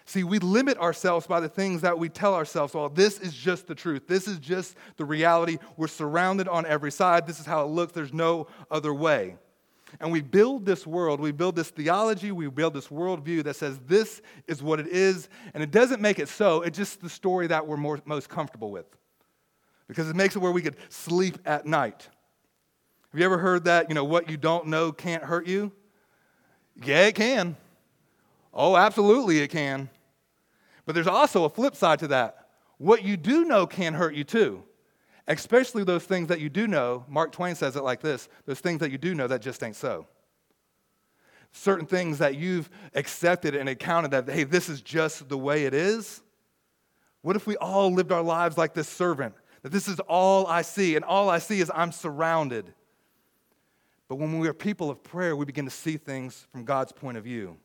See, 0.08 0.22
we 0.22 0.38
limit 0.38 0.78
ourselves 0.78 1.26
by 1.26 1.40
the 1.40 1.48
things 1.48 1.82
that 1.82 1.98
we 1.98 2.08
tell 2.08 2.34
ourselves. 2.34 2.74
Well, 2.74 2.88
this 2.88 3.18
is 3.18 3.34
just 3.34 3.66
the 3.66 3.74
truth. 3.74 4.06
This 4.06 4.28
is 4.28 4.38
just 4.38 4.76
the 4.96 5.04
reality. 5.04 5.58
We're 5.76 5.88
surrounded 5.88 6.46
on 6.46 6.64
every 6.64 6.92
side. 6.92 7.26
This 7.26 7.40
is 7.40 7.46
how 7.46 7.64
it 7.64 7.68
looks. 7.68 7.92
There's 7.92 8.12
no 8.12 8.46
other 8.70 8.94
way. 8.94 9.36
And 10.00 10.12
we 10.12 10.20
build 10.20 10.66
this 10.66 10.86
world, 10.86 11.20
we 11.20 11.32
build 11.32 11.56
this 11.56 11.70
theology, 11.70 12.32
we 12.32 12.48
build 12.48 12.74
this 12.74 12.88
worldview 12.88 13.44
that 13.44 13.54
says 13.54 13.78
this 13.86 14.20
is 14.46 14.62
what 14.62 14.80
it 14.80 14.88
is. 14.88 15.28
And 15.54 15.62
it 15.62 15.70
doesn't 15.70 16.00
make 16.00 16.18
it 16.18 16.28
so, 16.28 16.62
it's 16.62 16.76
just 16.76 17.00
the 17.00 17.08
story 17.08 17.46
that 17.48 17.66
we're 17.66 17.76
more, 17.76 18.00
most 18.04 18.28
comfortable 18.28 18.70
with. 18.70 18.86
Because 19.88 20.08
it 20.10 20.16
makes 20.16 20.36
it 20.36 20.40
where 20.40 20.52
we 20.52 20.62
could 20.62 20.76
sleep 20.88 21.38
at 21.46 21.66
night. 21.66 22.08
Have 23.12 23.20
you 23.20 23.24
ever 23.24 23.38
heard 23.38 23.64
that, 23.64 23.88
you 23.88 23.94
know, 23.94 24.04
what 24.04 24.28
you 24.28 24.36
don't 24.36 24.66
know 24.66 24.92
can't 24.92 25.22
hurt 25.22 25.46
you? 25.46 25.72
Yeah, 26.84 27.06
it 27.06 27.14
can. 27.14 27.56
Oh, 28.52 28.76
absolutely, 28.76 29.38
it 29.38 29.48
can. 29.48 29.88
But 30.86 30.94
there's 30.94 31.06
also 31.06 31.44
a 31.44 31.50
flip 31.50 31.76
side 31.76 31.98
to 31.98 32.08
that. 32.08 32.46
What 32.78 33.04
you 33.04 33.16
do 33.16 33.44
know 33.44 33.66
can 33.66 33.94
hurt 33.94 34.14
you 34.14 34.24
too. 34.24 34.62
Especially 35.28 35.82
those 35.82 36.04
things 36.04 36.28
that 36.28 36.40
you 36.40 36.48
do 36.48 36.68
know. 36.68 37.04
Mark 37.08 37.32
Twain 37.32 37.56
says 37.56 37.76
it 37.76 37.82
like 37.82 38.00
this 38.00 38.28
those 38.46 38.60
things 38.60 38.80
that 38.80 38.92
you 38.92 38.98
do 38.98 39.14
know 39.14 39.26
that 39.26 39.42
just 39.42 39.62
ain't 39.62 39.76
so. 39.76 40.06
Certain 41.52 41.86
things 41.86 42.18
that 42.18 42.36
you've 42.36 42.70
accepted 42.94 43.54
and 43.54 43.68
accounted 43.68 44.12
that, 44.12 44.28
hey, 44.28 44.44
this 44.44 44.68
is 44.68 44.80
just 44.80 45.28
the 45.28 45.38
way 45.38 45.64
it 45.64 45.74
is. 45.74 46.22
What 47.22 47.34
if 47.34 47.46
we 47.46 47.56
all 47.56 47.90
lived 47.90 48.12
our 48.12 48.22
lives 48.22 48.56
like 48.56 48.74
this 48.74 48.88
servant? 48.88 49.34
That 49.62 49.72
this 49.72 49.88
is 49.88 49.98
all 50.00 50.46
I 50.46 50.62
see, 50.62 50.94
and 50.94 51.04
all 51.04 51.28
I 51.28 51.38
see 51.38 51.60
is 51.60 51.72
I'm 51.74 51.90
surrounded. 51.90 52.72
But 54.06 54.16
when 54.16 54.38
we 54.38 54.46
are 54.46 54.54
people 54.54 54.90
of 54.90 55.02
prayer, 55.02 55.34
we 55.34 55.44
begin 55.44 55.64
to 55.64 55.70
see 55.70 55.96
things 55.96 56.46
from 56.52 56.64
God's 56.64 56.92
point 56.92 57.16
of 57.18 57.24
view. 57.24 57.56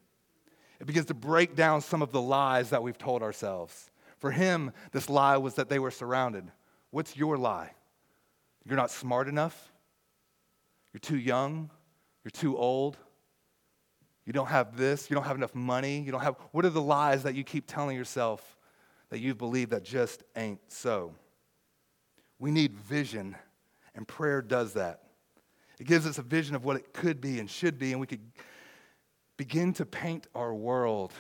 It 0.82 0.88
begins 0.88 1.06
to 1.06 1.14
break 1.14 1.56
down 1.56 1.82
some 1.82 2.02
of 2.02 2.12
the 2.12 2.22
lies 2.22 2.72
that 2.72 2.82
we've 2.82 2.98
told 2.98 3.22
ourselves. 3.22 3.92
For 4.18 4.32
him, 4.32 4.72
this 4.92 5.12
lie 5.12 5.38
was 5.38 5.54
that 5.54 5.70
they 5.70 5.78
were 5.78 5.92
surrounded. 5.92 6.52
What's 6.90 7.16
your 7.16 7.38
lie? 7.38 7.72
You're 8.66 8.78
not 8.78 8.90
smart 8.90 9.28
enough. 9.28 9.72
You're 10.92 11.00
too 11.00 11.20
young. 11.20 11.70
You're 12.24 12.32
too 12.32 12.58
old. 12.58 12.98
You 14.26 14.34
don't 14.34 14.48
have 14.48 14.76
this. 14.76 15.08
You 15.08 15.14
don't 15.14 15.24
have 15.26 15.36
enough 15.36 15.54
money. 15.54 16.00
You 16.02 16.12
don't 16.12 16.22
have. 16.22 16.36
What 16.52 16.66
are 16.66 16.70
the 16.70 16.82
lies 16.82 17.22
that 17.24 17.36
you 17.36 17.44
keep 17.44 17.68
telling 17.68 17.96
yourself 17.96 18.58
that 19.10 19.20
you 19.20 19.36
believe 19.36 19.70
that 19.70 19.84
just 19.84 20.24
ain't 20.36 20.60
so? 20.68 21.14
We 22.40 22.50
need 22.50 22.74
vision, 22.74 23.36
and 23.94 24.08
prayer 24.08 24.42
does 24.42 24.74
that. 24.74 25.04
It 25.80 25.86
gives 25.86 26.08
us 26.08 26.18
a 26.18 26.24
vision 26.24 26.56
of 26.56 26.66
what 26.66 26.76
it 26.76 26.92
could 26.92 27.22
be 27.22 27.40
and 27.40 27.48
should 27.48 27.78
be, 27.78 27.92
and 27.92 28.02
we 28.02 28.08
could 28.08 28.22
begin 29.38 29.74
to 29.74 29.86
paint 29.86 30.28
our 30.36 30.54
world 30.54 31.14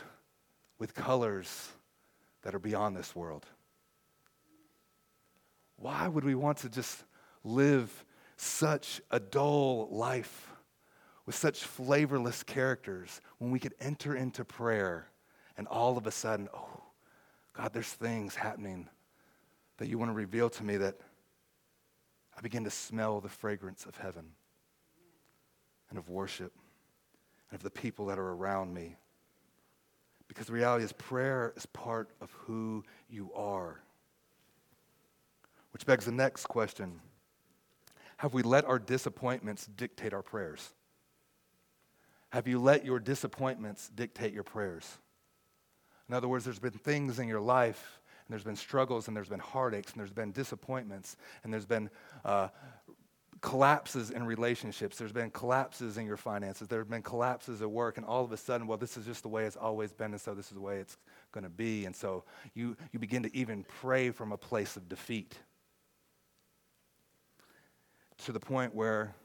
with 0.78 0.94
colors 0.94 1.70
that 2.44 2.56
are 2.56 2.60
beyond 2.60 2.96
this 2.96 3.16
world. 3.16 3.46
Why 5.78 6.08
would 6.08 6.24
we 6.24 6.36
want 6.36 6.60
to 6.60 6.70
just 6.70 7.04
live 7.44 8.06
such 8.38 9.02
a 9.12 9.20
dull 9.20 9.88
life 9.92 10.52
with 11.26 11.36
such 11.36 11.64
flavorless 11.64 12.44
characters 12.44 13.22
when 13.38 13.52
we 13.52 13.60
could 13.60 13.76
enter 13.80 14.16
into 14.16 14.44
prayer 14.44 15.08
and 15.58 15.68
all 15.68 15.98
of 15.98 16.08
a 16.08 16.12
sudden, 16.12 16.50
oh, 16.54 16.82
God, 17.54 17.74
there's 17.74 17.92
things 17.94 18.36
happening 18.36 18.88
that 19.78 19.88
you 19.88 19.98
want 19.98 20.10
to 20.10 20.16
reveal 20.16 20.50
to 20.50 20.64
me 20.64 20.78
that 20.78 20.96
I 22.38 22.42
begin 22.42 22.64
to 22.64 22.72
smell 22.72 23.22
the 23.22 23.30
fragrance 23.30 23.86
of 23.86 23.98
heaven 23.98 24.32
and 25.90 26.00
of 26.00 26.10
worship 26.10 26.54
and 27.52 27.58
of 27.58 27.64
the 27.64 27.70
people 27.70 28.08
that 28.08 28.18
are 28.18 28.32
around 28.32 28.74
me. 28.74 28.96
Because 30.28 30.48
the 30.48 30.54
reality 30.54 30.86
is, 30.86 30.94
prayer 30.94 31.54
is 31.58 31.66
part 31.68 32.10
of 32.22 32.32
who 32.32 32.86
you 33.10 33.34
are. 33.34 33.82
Which 35.74 35.86
begs 35.86 36.06
the 36.06 36.12
next 36.12 36.46
question 36.46 37.02
Have 38.18 38.34
we 38.34 38.42
let 38.42 38.66
our 38.66 38.80
disappointments 38.80 39.66
dictate 39.66 40.14
our 40.14 40.22
prayers? 40.22 40.72
Have 42.30 42.48
you 42.48 42.60
let 42.60 42.86
your 42.86 43.00
disappointments 43.00 43.90
dictate 43.94 44.34
your 44.34 44.44
prayers? 44.44 45.00
In 46.08 46.16
other 46.16 46.30
words, 46.30 46.46
there's 46.46 46.60
been 46.60 46.72
things 46.72 47.20
in 47.20 47.28
your 47.28 47.42
life, 47.42 48.00
and 48.26 48.34
there's 48.34 48.44
been 48.44 48.56
struggles, 48.56 49.10
and 49.10 49.18
there's 49.18 49.28
been 49.28 49.40
heartaches, 49.40 49.92
and 49.92 50.00
there's 50.00 50.14
been 50.14 50.32
disappointments, 50.32 51.18
and 51.44 51.52
there's 51.52 51.66
been 51.66 51.90
uh, 52.24 52.48
collapses 53.42 54.12
in 54.12 54.24
relationships. 54.24 54.98
There's 54.98 55.12
been 55.12 55.32
collapses 55.32 55.98
in 55.98 56.06
your 56.06 56.18
finances. 56.18 56.68
There 56.68 56.80
have 56.80 56.90
been 56.90 57.02
collapses 57.02 57.62
at 57.62 57.70
work, 57.70 57.98
and 57.98 58.06
all 58.06 58.24
of 58.24 58.32
a 58.32 58.38
sudden, 58.38 58.68
well, 58.68 58.78
this 58.78 58.98
is 58.98 59.06
just 59.06 59.24
the 59.24 59.30
way 59.30 59.46
it's 59.46 59.56
always 59.56 59.92
been, 59.92 60.12
and 60.12 60.22
so 60.22 60.36
this 60.36 60.48
is 60.48 60.54
the 60.54 60.62
way 60.62 60.78
it's 60.78 60.98
going 61.32 61.44
to 61.44 61.50
be. 61.50 61.86
And 61.86 61.96
so 61.96 62.24
you, 62.54 62.78
you 62.92 63.00
begin 63.00 63.24
to 63.24 63.36
even 63.36 63.66
pray 63.82 64.12
from 64.12 64.32
a 64.32 64.38
place 64.38 64.78
of 64.78 64.88
defeat 64.88 65.36
to 68.20 68.32
the 68.32 68.40
point 68.40 68.76
where, 68.76 69.16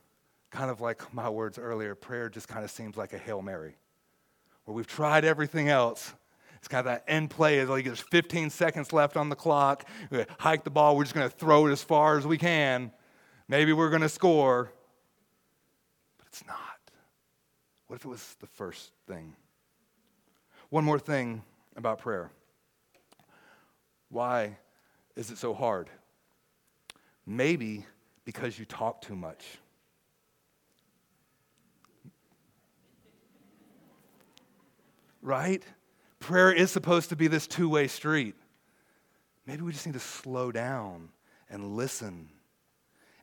kind 0.50 0.70
of 0.70 0.80
like 0.80 1.12
my 1.12 1.28
words 1.28 1.58
earlier, 1.58 1.94
prayer 1.94 2.30
just 2.30 2.48
kind 2.48 2.64
of 2.64 2.70
seems 2.70 2.96
like 2.96 3.12
a 3.12 3.18
Hail 3.18 3.42
Mary, 3.42 3.76
where 4.64 4.74
we've 4.74 4.86
tried 4.86 5.26
everything 5.26 5.68
else. 5.68 6.14
It's 6.56 6.68
kind 6.68 6.80
of 6.80 6.86
that 6.86 7.04
end 7.06 7.28
play. 7.28 7.58
It's 7.58 7.68
like 7.68 7.84
there's 7.84 8.00
15 8.00 8.48
seconds 8.48 8.94
left 8.94 9.18
on 9.18 9.28
the 9.28 9.36
clock. 9.36 9.86
We 10.10 10.24
hike 10.38 10.64
the 10.64 10.70
ball. 10.70 10.96
We're 10.96 11.04
just 11.04 11.14
going 11.14 11.28
to 11.28 11.36
throw 11.36 11.66
it 11.66 11.72
as 11.72 11.82
far 11.82 12.16
as 12.16 12.26
we 12.26 12.38
can. 12.38 12.90
Maybe 13.48 13.72
we're 13.72 13.90
going 13.90 14.02
to 14.02 14.08
score, 14.08 14.72
but 16.18 16.26
it's 16.26 16.44
not. 16.46 16.58
What 17.86 17.96
if 17.96 18.04
it 18.04 18.08
was 18.08 18.36
the 18.40 18.46
first 18.46 18.90
thing? 19.06 19.34
One 20.70 20.84
more 20.84 20.98
thing 20.98 21.42
about 21.76 21.98
prayer. 21.98 22.30
Why 24.08 24.58
is 25.14 25.30
it 25.30 25.38
so 25.38 25.54
hard? 25.54 25.88
Maybe 27.24 27.86
because 28.24 28.58
you 28.58 28.64
talk 28.64 29.00
too 29.00 29.14
much. 29.14 29.44
Right? 35.22 35.62
Prayer 36.18 36.52
is 36.52 36.70
supposed 36.70 37.10
to 37.10 37.16
be 37.16 37.28
this 37.28 37.46
two 37.46 37.68
way 37.68 37.86
street. 37.86 38.34
Maybe 39.46 39.62
we 39.62 39.72
just 39.72 39.86
need 39.86 39.92
to 39.92 40.00
slow 40.00 40.50
down 40.50 41.10
and 41.48 41.76
listen 41.76 42.28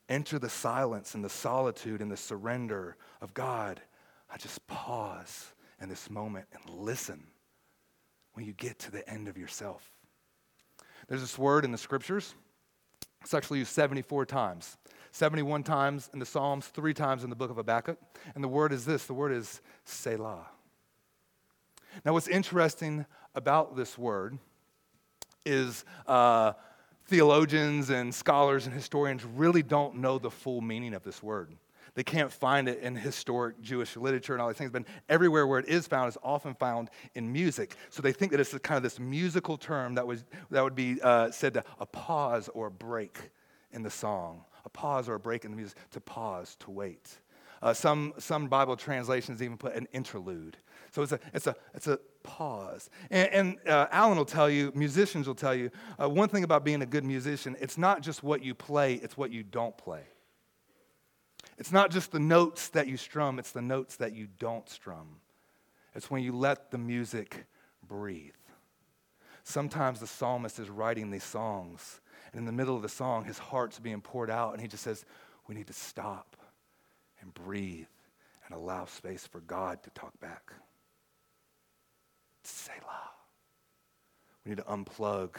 enter 0.09 0.39
the 0.39 0.49
silence 0.49 1.15
and 1.15 1.23
the 1.23 1.29
solitude 1.29 2.01
and 2.01 2.11
the 2.11 2.17
surrender 2.17 2.97
of 3.21 3.33
God, 3.33 3.81
I 4.29 4.37
just 4.37 4.65
pause 4.67 5.53
in 5.81 5.89
this 5.89 6.09
moment 6.09 6.45
and 6.53 6.77
listen 6.79 7.27
when 8.33 8.45
you 8.45 8.53
get 8.53 8.79
to 8.79 8.91
the 8.91 9.07
end 9.09 9.27
of 9.27 9.37
yourself. 9.37 9.89
There's 11.07 11.21
this 11.21 11.37
word 11.37 11.65
in 11.65 11.71
the 11.71 11.77
scriptures. 11.77 12.33
It's 13.21 13.33
actually 13.33 13.59
used 13.59 13.71
74 13.71 14.25
times. 14.25 14.77
71 15.11 15.63
times 15.63 16.09
in 16.11 16.19
the 16.19 16.25
Psalms, 16.25 16.67
three 16.67 16.93
times 16.93 17.23
in 17.23 17.29
the 17.29 17.35
book 17.35 17.51
of 17.51 17.57
Habakkuk. 17.57 17.99
And 18.33 18.43
the 18.43 18.47
word 18.47 18.73
is 18.73 18.85
this 18.85 19.05
the 19.05 19.13
word 19.13 19.31
is 19.31 19.61
Selah. 19.85 20.47
Now, 22.03 22.13
what's 22.13 22.27
interesting 22.27 23.05
about 23.35 23.75
this 23.75 23.97
word 23.97 24.39
is 25.45 25.85
uh, 26.07 26.53
theologians 27.05 27.89
and 27.89 28.13
scholars 28.13 28.65
and 28.65 28.73
historians 28.73 29.23
really 29.25 29.63
don't 29.63 29.95
know 29.97 30.17
the 30.17 30.31
full 30.31 30.61
meaning 30.61 30.93
of 30.93 31.03
this 31.03 31.21
word. 31.21 31.53
They 31.95 32.03
can't 32.03 32.31
find 32.31 32.67
it 32.67 32.79
in 32.79 32.95
historic 32.95 33.61
Jewish 33.61 33.95
literature 33.95 34.33
and 34.33 34.41
all 34.41 34.47
these 34.47 34.57
things, 34.57 34.71
but 34.71 34.83
everywhere 35.09 35.45
where 35.45 35.59
it 35.59 35.67
is 35.67 35.85
found 35.85 36.09
is 36.09 36.17
often 36.23 36.55
found 36.55 36.89
in 37.13 37.31
music. 37.31 37.75
So 37.89 38.01
they 38.01 38.13
think 38.13 38.31
that 38.31 38.39
it's 38.39 38.57
kind 38.59 38.77
of 38.77 38.83
this 38.83 38.99
musical 38.99 39.57
term 39.57 39.93
that, 39.95 40.07
was, 40.07 40.23
that 40.49 40.63
would 40.63 40.75
be 40.75 40.99
uh, 41.01 41.29
said 41.29 41.53
to 41.53 41.63
a 41.79 41.85
pause 41.85 42.49
or 42.53 42.67
a 42.67 42.71
break 42.71 43.19
in 43.71 43.83
the 43.83 43.91
song, 43.91 44.43
a 44.65 44.69
pause 44.69 45.07
or 45.07 45.15
a 45.15 45.19
break 45.19 45.45
in 45.45 45.51
the 45.51 45.57
music, 45.57 45.77
to 45.91 46.01
pause, 46.01 46.55
to 46.61 46.71
wait. 46.71 47.19
Uh, 47.61 47.73
some, 47.73 48.13
some 48.17 48.47
Bible 48.47 48.75
translations 48.75 49.41
even 49.41 49.57
put 49.57 49.75
an 49.75 49.87
interlude. 49.93 50.57
So 50.91 51.03
it's 51.03 51.11
a, 51.11 51.19
it's 51.33 51.47
a, 51.47 51.55
it's 51.75 51.87
a 51.87 51.99
pause. 52.23 52.89
And, 53.11 53.29
and 53.29 53.67
uh, 53.67 53.87
Alan 53.91 54.17
will 54.17 54.25
tell 54.25 54.49
you, 54.49 54.71
musicians 54.73 55.27
will 55.27 55.35
tell 55.35 55.53
you, 55.53 55.69
uh, 56.01 56.09
one 56.09 56.29
thing 56.29 56.43
about 56.43 56.63
being 56.63 56.81
a 56.81 56.85
good 56.85 57.03
musician, 57.03 57.55
it's 57.59 57.77
not 57.77 58.01
just 58.01 58.23
what 58.23 58.43
you 58.43 58.55
play, 58.55 58.95
it's 58.95 59.17
what 59.17 59.31
you 59.31 59.43
don't 59.43 59.77
play. 59.77 60.03
It's 61.57 61.71
not 61.71 61.91
just 61.91 62.11
the 62.11 62.19
notes 62.19 62.69
that 62.69 62.87
you 62.87 62.97
strum, 62.97 63.37
it's 63.39 63.51
the 63.51 63.61
notes 63.61 63.97
that 63.97 64.13
you 64.13 64.27
don't 64.39 64.67
strum. 64.67 65.19
It's 65.93 66.09
when 66.09 66.23
you 66.23 66.35
let 66.35 66.71
the 66.71 66.77
music 66.77 67.45
breathe. 67.87 68.31
Sometimes 69.43 69.99
the 69.99 70.07
psalmist 70.07 70.57
is 70.57 70.69
writing 70.69 71.11
these 71.11 71.23
songs, 71.23 72.01
and 72.31 72.39
in 72.39 72.45
the 72.45 72.51
middle 72.51 72.75
of 72.75 72.81
the 72.81 72.89
song, 72.89 73.25
his 73.25 73.37
heart's 73.37 73.77
being 73.77 74.01
poured 74.01 74.31
out, 74.31 74.53
and 74.53 74.61
he 74.61 74.67
just 74.67 74.83
says, 74.83 75.05
We 75.47 75.53
need 75.53 75.67
to 75.67 75.73
stop 75.73 76.37
and 77.21 77.33
breathe 77.33 77.85
and 78.45 78.55
allow 78.55 78.85
space 78.85 79.27
for 79.27 79.41
God 79.41 79.83
to 79.83 79.89
talk 79.91 80.19
back. 80.19 80.53
Selah. 82.43 83.11
We 84.43 84.49
need 84.49 84.57
to 84.57 84.63
unplug 84.63 85.35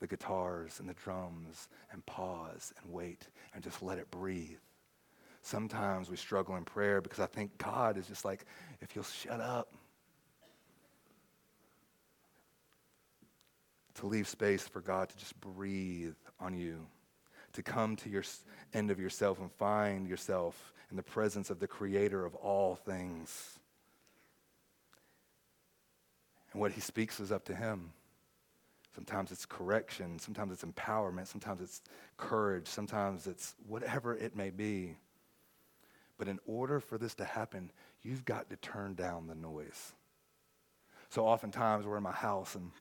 the 0.00 0.06
guitars 0.06 0.80
and 0.80 0.88
the 0.88 0.94
drums 0.94 1.68
and 1.92 2.04
pause 2.06 2.72
and 2.82 2.92
wait 2.92 3.28
and 3.54 3.62
just 3.62 3.82
let 3.82 3.98
it 3.98 4.10
breathe. 4.10 4.58
Sometimes 5.42 6.10
we 6.10 6.16
struggle 6.16 6.56
in 6.56 6.64
prayer 6.64 7.00
because 7.00 7.20
I 7.20 7.26
think 7.26 7.58
God 7.58 7.96
is 7.96 8.06
just 8.06 8.24
like, 8.24 8.44
if 8.80 8.94
you'll 8.94 9.04
shut 9.04 9.40
up, 9.40 9.72
to 13.94 14.06
leave 14.06 14.28
space 14.28 14.66
for 14.66 14.80
God 14.80 15.08
to 15.08 15.16
just 15.16 15.38
breathe 15.40 16.14
on 16.38 16.54
you, 16.54 16.86
to 17.52 17.62
come 17.62 17.96
to 17.96 18.08
your 18.08 18.22
end 18.72 18.90
of 18.90 19.00
yourself 19.00 19.40
and 19.40 19.50
find 19.52 20.06
yourself 20.08 20.72
in 20.90 20.96
the 20.96 21.02
presence 21.02 21.50
of 21.50 21.58
the 21.58 21.66
creator 21.66 22.24
of 22.24 22.34
all 22.36 22.76
things. 22.76 23.58
And 26.58 26.60
what 26.60 26.72
he 26.72 26.80
speaks 26.80 27.20
is 27.20 27.30
up 27.30 27.44
to 27.44 27.54
him. 27.54 27.92
Sometimes 28.92 29.30
it's 29.30 29.46
correction, 29.46 30.18
sometimes 30.18 30.50
it's 30.50 30.64
empowerment, 30.64 31.28
sometimes 31.28 31.60
it's 31.60 31.82
courage, 32.16 32.66
sometimes 32.66 33.28
it's 33.28 33.54
whatever 33.68 34.16
it 34.16 34.34
may 34.34 34.50
be. 34.50 34.96
But 36.18 36.26
in 36.26 36.40
order 36.46 36.80
for 36.80 36.98
this 36.98 37.14
to 37.14 37.24
happen, 37.24 37.70
you've 38.02 38.24
got 38.24 38.50
to 38.50 38.56
turn 38.56 38.94
down 38.94 39.28
the 39.28 39.36
noise. 39.36 39.92
So 41.10 41.24
oftentimes 41.24 41.86
we're 41.86 41.96
in 41.96 42.02
my 42.02 42.10
house 42.10 42.56
and 42.56 42.72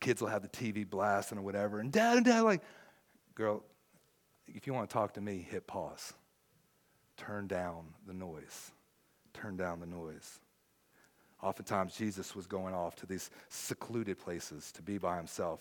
kids 0.00 0.22
will 0.22 0.30
have 0.30 0.40
the 0.40 0.48
TV 0.48 0.88
blasting 0.88 1.36
or 1.36 1.42
whatever, 1.42 1.80
and 1.80 1.92
dad 1.92 2.16
and 2.16 2.24
dad 2.24 2.40
like, 2.44 2.62
girl, 3.34 3.62
if 4.46 4.66
you 4.66 4.72
want 4.72 4.88
to 4.88 4.94
talk 4.94 5.12
to 5.12 5.20
me, 5.20 5.46
hit 5.50 5.66
pause. 5.66 6.14
Turn 7.18 7.46
down 7.46 7.88
the 8.06 8.14
noise. 8.14 8.70
Turn 9.34 9.58
down 9.58 9.80
the 9.80 9.86
noise. 9.86 10.40
Oftentimes, 11.44 11.94
Jesus 11.94 12.34
was 12.34 12.46
going 12.46 12.74
off 12.74 12.96
to 12.96 13.06
these 13.06 13.30
secluded 13.50 14.18
places 14.18 14.72
to 14.72 14.82
be 14.82 14.96
by 14.96 15.18
himself. 15.18 15.60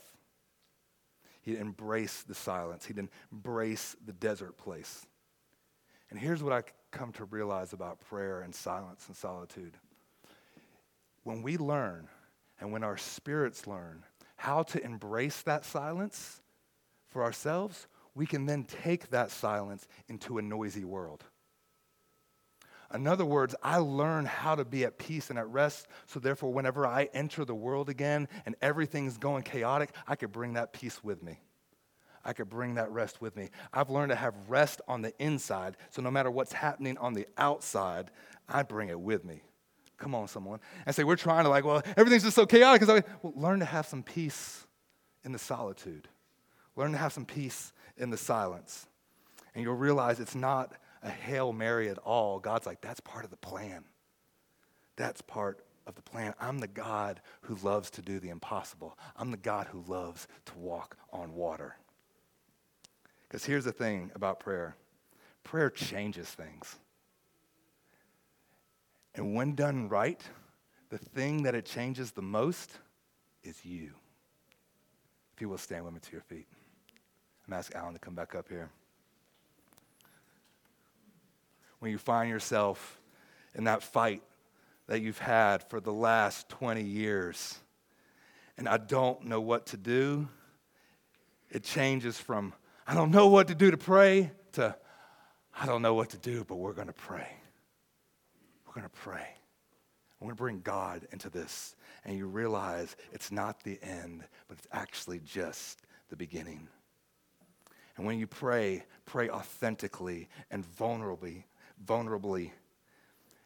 He'd 1.41 1.57
embrace 1.57 2.23
the 2.23 2.33
silence, 2.33 2.85
he'd 2.85 3.05
embrace 3.31 3.97
the 4.05 4.13
desert 4.13 4.57
place. 4.57 5.05
And 6.09 6.17
here's 6.17 6.41
what 6.41 6.53
I 6.53 6.63
come 6.91 7.11
to 7.13 7.25
realize 7.25 7.73
about 7.73 7.99
prayer 7.99 8.41
and 8.41 8.55
silence 8.55 9.03
and 9.07 9.17
solitude. 9.17 9.73
When 11.23 11.41
we 11.41 11.57
learn, 11.57 12.07
and 12.61 12.71
when 12.71 12.85
our 12.85 12.97
spirits 12.97 13.67
learn 13.67 14.03
how 14.37 14.63
to 14.63 14.81
embrace 14.81 15.41
that 15.41 15.65
silence 15.65 16.41
for 17.09 17.23
ourselves, 17.23 17.87
we 18.15 18.25
can 18.25 18.45
then 18.45 18.63
take 18.63 19.09
that 19.09 19.31
silence 19.31 19.85
into 20.07 20.37
a 20.37 20.41
noisy 20.41 20.85
world. 20.85 21.25
In 22.93 23.07
other 23.07 23.25
words, 23.25 23.55
I 23.63 23.77
learn 23.77 24.25
how 24.25 24.53
to 24.55 24.63
be 24.63 24.85
at 24.85 24.99
peace 24.99 25.29
and 25.31 25.39
at 25.39 25.49
rest, 25.49 25.87
so 26.05 26.19
therefore, 26.19 26.53
whenever 26.53 26.85
I 26.85 27.09
enter 27.13 27.43
the 27.43 27.55
world 27.55 27.89
again 27.89 28.27
and 28.45 28.55
everything's 28.61 29.17
going 29.17 29.43
chaotic, 29.43 29.91
I 30.07 30.15
could 30.15 30.31
bring 30.31 30.53
that 30.53 30.73
peace 30.73 31.03
with 31.03 31.23
me. 31.23 31.39
I 32.23 32.33
could 32.33 32.49
bring 32.49 32.75
that 32.75 32.91
rest 32.91 33.19
with 33.19 33.35
me. 33.35 33.49
I've 33.73 33.89
learned 33.89 34.11
to 34.11 34.15
have 34.15 34.35
rest 34.47 34.79
on 34.87 35.01
the 35.01 35.11
inside, 35.19 35.75
so 35.89 36.01
no 36.01 36.11
matter 36.11 36.29
what's 36.29 36.53
happening 36.53 36.97
on 36.99 37.13
the 37.13 37.27
outside, 37.37 38.11
I 38.47 38.63
bring 38.63 38.89
it 38.89 38.99
with 38.99 39.25
me. 39.25 39.41
Come 39.97 40.15
on, 40.15 40.27
someone. 40.27 40.59
And 40.85 40.95
say, 40.95 41.03
we're 41.03 41.15
trying 41.15 41.45
to, 41.45 41.49
like, 41.49 41.65
well, 41.65 41.81
everything's 41.97 42.23
just 42.23 42.35
so 42.35 42.45
chaotic. 42.45 42.81
Because 42.81 43.03
well, 43.21 43.33
learn 43.35 43.59
to 43.59 43.65
have 43.65 43.85
some 43.85 44.03
peace 44.03 44.67
in 45.23 45.31
the 45.31 45.39
solitude, 45.39 46.07
learn 46.75 46.91
to 46.91 46.97
have 46.97 47.13
some 47.13 47.25
peace 47.25 47.73
in 47.97 48.09
the 48.09 48.17
silence. 48.17 48.87
And 49.55 49.63
you'll 49.63 49.75
realize 49.75 50.19
it's 50.19 50.35
not 50.35 50.73
a 51.03 51.09
Hail 51.09 51.53
Mary 51.53 51.89
at 51.89 51.99
all. 51.99 52.39
God's 52.39 52.65
like, 52.65 52.81
that's 52.81 52.99
part 52.99 53.25
of 53.25 53.29
the 53.29 53.37
plan. 53.37 53.83
That's 54.95 55.21
part 55.21 55.63
of 55.85 55.95
the 55.95 56.01
plan. 56.01 56.33
I'm 56.39 56.59
the 56.59 56.67
God 56.67 57.21
who 57.41 57.55
loves 57.55 57.89
to 57.91 58.01
do 58.01 58.19
the 58.19 58.29
impossible. 58.29 58.97
I'm 59.15 59.31
the 59.31 59.37
God 59.37 59.67
who 59.67 59.83
loves 59.87 60.27
to 60.45 60.57
walk 60.57 60.97
on 61.11 61.33
water. 61.33 61.75
Because 63.23 63.45
here's 63.45 63.65
the 63.65 63.71
thing 63.71 64.11
about 64.15 64.39
prayer 64.39 64.75
prayer 65.43 65.69
changes 65.69 66.29
things. 66.29 66.77
And 69.15 69.35
when 69.35 69.55
done 69.55 69.89
right, 69.89 70.21
the 70.89 70.97
thing 70.97 71.43
that 71.43 71.53
it 71.53 71.65
changes 71.65 72.11
the 72.11 72.21
most 72.21 72.71
is 73.43 73.65
you. 73.65 73.91
If 75.35 75.41
you 75.41 75.49
will 75.49 75.57
stand 75.57 75.83
with 75.83 75.93
me 75.93 75.99
to 75.99 76.11
your 76.11 76.21
feet. 76.21 76.47
I'm 77.47 77.53
asking 77.53 77.77
Alan 77.77 77.93
to 77.93 77.99
come 77.99 78.15
back 78.15 78.35
up 78.35 78.47
here. 78.47 78.69
When 81.83 81.91
you 81.91 81.97
find 81.97 82.29
yourself 82.29 83.01
in 83.55 83.65
that 83.65 83.83
fight 83.83 84.23
that 84.87 85.01
you've 85.01 85.17
had 85.17 85.69
for 85.69 85.81
the 85.81 85.91
last 85.91 86.47
20 86.47 86.81
years, 86.81 87.59
and 88.57 88.69
I 88.69 88.77
don't 88.77 89.25
know 89.25 89.41
what 89.41 89.65
to 89.65 89.75
do, 89.75 90.29
it 91.51 91.65
changes 91.65 92.17
from, 92.17 92.53
I 92.87 92.93
don't 92.93 93.11
know 93.11 93.27
what 93.27 93.49
to 93.49 93.53
do 93.53 93.69
to 93.69 93.75
pray, 93.75 94.31
to, 94.53 94.77
I 95.59 95.65
don't 95.65 95.81
know 95.81 95.93
what 95.93 96.11
to 96.11 96.17
do, 96.17 96.45
but 96.45 96.55
we're 96.55 96.71
going 96.71 96.87
to 96.87 96.93
pray. 96.93 97.27
We're 98.65 98.75
going 98.75 98.85
to 98.85 98.99
pray. 99.01 99.27
We're 100.21 100.27
going 100.27 100.37
to 100.37 100.41
bring 100.41 100.61
God 100.61 101.05
into 101.11 101.29
this. 101.29 101.75
And 102.05 102.17
you 102.17 102.27
realize 102.27 102.95
it's 103.11 103.29
not 103.29 103.61
the 103.61 103.77
end, 103.83 104.23
but 104.47 104.57
it's 104.57 104.69
actually 104.71 105.19
just 105.25 105.81
the 106.09 106.15
beginning. 106.15 106.69
And 107.97 108.05
when 108.05 108.19
you 108.19 108.25
pray, 108.25 108.85
pray 109.05 109.29
authentically 109.29 110.29
and 110.49 110.63
vulnerably, 110.77 111.43
vulnerably. 111.85 112.51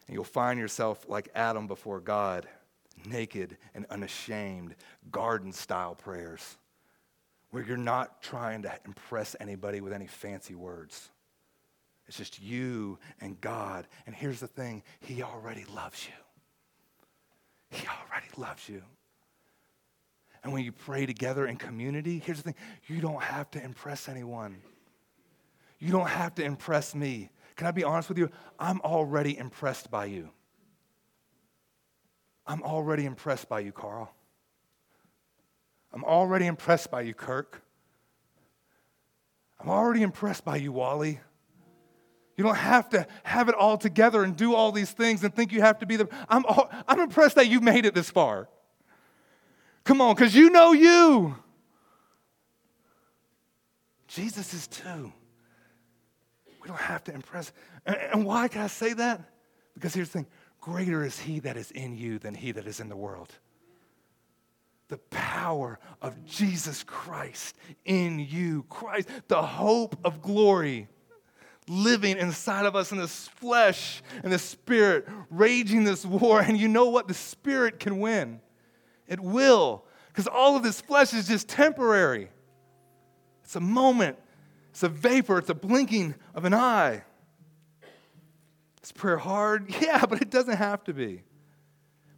And 0.07 0.15
you'll 0.15 0.23
find 0.23 0.59
yourself 0.59 1.05
like 1.07 1.29
Adam 1.35 1.67
before 1.67 1.99
God, 1.99 2.47
naked 3.05 3.57
and 3.75 3.85
unashamed, 3.89 4.75
garden 5.11 5.51
style 5.51 5.95
prayers, 5.95 6.57
where 7.51 7.63
you're 7.63 7.77
not 7.77 8.21
trying 8.21 8.61
to 8.63 8.73
impress 8.85 9.35
anybody 9.39 9.81
with 9.81 9.93
any 9.93 10.07
fancy 10.07 10.55
words. 10.55 11.09
It's 12.07 12.17
just 12.17 12.41
you 12.41 12.99
and 13.19 13.39
God. 13.41 13.87
And 14.05 14.15
here's 14.15 14.39
the 14.39 14.47
thing 14.47 14.83
He 15.01 15.21
already 15.23 15.65
loves 15.73 16.05
you. 16.05 17.77
He 17.77 17.85
already 17.87 18.27
loves 18.37 18.69
you. 18.69 18.81
And 20.43 20.53
when 20.53 20.63
you 20.63 20.71
pray 20.71 21.05
together 21.05 21.45
in 21.45 21.57
community, 21.57 22.21
here's 22.23 22.37
the 22.37 22.43
thing 22.43 22.55
you 22.87 23.01
don't 23.01 23.21
have 23.21 23.51
to 23.51 23.63
impress 23.63 24.07
anyone. 24.07 24.61
You 25.79 25.91
don't 25.91 26.07
have 26.07 26.35
to 26.35 26.43
impress 26.43 26.95
me. 26.95 27.29
Can 27.57 27.67
I 27.67 27.71
be 27.71 27.83
honest 27.83 28.07
with 28.07 28.19
you? 28.19 28.29
I'm 28.59 28.79
already 28.81 29.37
impressed 29.37 29.91
by 29.91 30.05
you. 30.05 30.29
I'm 32.45 32.63
already 32.63 33.03
impressed 33.03 33.49
by 33.49 33.59
you, 33.59 33.71
Carl. 33.71 34.13
I'm 35.91 36.05
already 36.05 36.45
impressed 36.45 36.91
by 36.91 37.01
you, 37.01 37.13
Kirk. 37.13 37.63
I'm 39.59 39.69
already 39.69 40.03
impressed 40.03 40.45
by 40.45 40.57
you, 40.57 40.71
Wally. 40.71 41.19
You 42.37 42.43
don't 42.43 42.55
have 42.55 42.89
to 42.89 43.07
have 43.23 43.49
it 43.49 43.55
all 43.55 43.77
together 43.77 44.23
and 44.23 44.37
do 44.37 44.53
all 44.53 44.71
these 44.71 44.91
things 44.91 45.23
and 45.23 45.33
think 45.33 45.51
you 45.51 45.61
have 45.61 45.79
to 45.79 45.87
be 45.87 45.95
the. 45.95 46.07
I'm, 46.29 46.45
all, 46.45 46.69
I'm 46.87 46.99
impressed 46.99 47.35
that 47.35 47.47
you 47.47 47.59
made 47.59 47.85
it 47.85 47.95
this 47.95 48.11
far. 48.11 48.47
Come 49.83 49.99
on, 49.99 50.13
because 50.13 50.35
you 50.35 50.51
know 50.51 50.73
you. 50.73 51.35
Jesus 54.07 54.53
is 54.53 54.67
too. 54.67 55.11
We 56.67 56.73
don't 56.73 56.81
have 56.81 57.05
to 57.05 57.13
impress. 57.13 57.53
And 57.85 58.25
why 58.25 58.49
can 58.49 58.61
I 58.61 58.67
say 58.67 58.91
that? 58.91 59.21
Because 59.73 59.93
here's 59.93 60.09
the 60.09 60.19
thing 60.19 60.27
greater 60.59 61.05
is 61.05 61.17
he 61.17 61.39
that 61.39 61.55
is 61.55 61.71
in 61.71 61.95
you 61.95 62.19
than 62.19 62.35
he 62.35 62.51
that 62.51 62.67
is 62.67 62.81
in 62.81 62.89
the 62.89 62.95
world. 62.97 63.31
The 64.89 64.97
power 65.09 65.79
of 66.01 66.25
Jesus 66.25 66.83
Christ 66.83 67.55
in 67.85 68.19
you, 68.19 68.65
Christ, 68.67 69.07
the 69.29 69.41
hope 69.41 69.97
of 70.03 70.21
glory 70.21 70.89
living 71.69 72.17
inside 72.17 72.65
of 72.65 72.75
us 72.75 72.91
in 72.91 72.97
this 72.97 73.29
flesh 73.29 74.01
and 74.21 74.33
the 74.33 74.39
spirit, 74.39 75.07
raging 75.29 75.85
this 75.85 76.05
war. 76.05 76.41
And 76.41 76.57
you 76.57 76.67
know 76.67 76.89
what? 76.89 77.07
The 77.07 77.13
spirit 77.13 77.79
can 77.79 77.99
win. 77.99 78.41
It 79.07 79.21
will, 79.21 79.85
because 80.09 80.27
all 80.27 80.57
of 80.57 80.63
this 80.63 80.81
flesh 80.81 81.13
is 81.13 81.29
just 81.29 81.47
temporary. 81.47 82.29
It's 83.45 83.55
a 83.55 83.61
moment, 83.61 84.17
it's 84.77 84.83
a 84.83 84.89
vapor, 84.89 85.39
it's 85.39 85.49
a 85.49 85.55
blinking 85.55 86.13
of 86.35 86.45
an 86.45 86.53
eye. 86.53 87.01
Is 88.83 88.91
prayer 88.91 89.17
hard? 89.17 89.73
Yeah, 89.81 90.05
but 90.05 90.21
it 90.21 90.29
doesn't 90.29 90.57
have 90.57 90.83
to 90.83 90.93
be. 90.93 91.23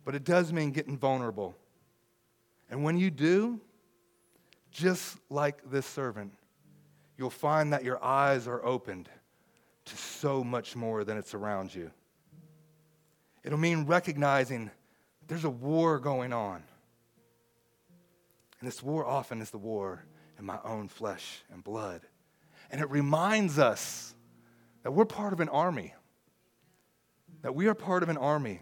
But 0.03 0.13
it 0.13 0.25
does 0.25 0.51
mean 0.51 0.71
getting 0.71 0.97
vulnerable. 0.97 1.55
And 2.69 2.83
when 2.83 2.97
you 2.97 3.11
do, 3.11 3.61
just 4.73 5.15
like 5.29 5.71
this 5.71 5.85
servant, 5.85 6.33
you'll 7.17 7.29
find 7.29 7.71
that 7.71 7.85
your 7.85 8.03
eyes 8.03 8.45
are 8.45 8.65
opened 8.65 9.07
to 9.85 9.95
so 9.95 10.43
much 10.43 10.75
more 10.75 11.05
than 11.05 11.15
it's 11.15 11.33
around 11.33 11.73
you. 11.73 11.89
It'll 13.45 13.57
mean 13.57 13.85
recognizing 13.85 14.69
there's 15.29 15.45
a 15.45 15.49
war 15.49 15.97
going 15.97 16.33
on. 16.33 16.61
And 18.59 18.67
this 18.67 18.83
war 18.83 19.05
often 19.05 19.39
is 19.39 19.49
the 19.49 19.57
war 19.57 20.03
in 20.37 20.43
my 20.43 20.59
own 20.65 20.89
flesh 20.89 21.41
and 21.53 21.63
blood. 21.63 22.01
And 22.69 22.81
it 22.81 22.89
reminds 22.89 23.57
us 23.57 24.13
that 24.83 24.91
we're 24.91 25.05
part 25.05 25.33
of 25.33 25.39
an 25.39 25.49
army, 25.49 25.93
that 27.41 27.55
we 27.55 27.67
are 27.67 27.73
part 27.73 28.03
of 28.03 28.09
an 28.09 28.17
army. 28.17 28.61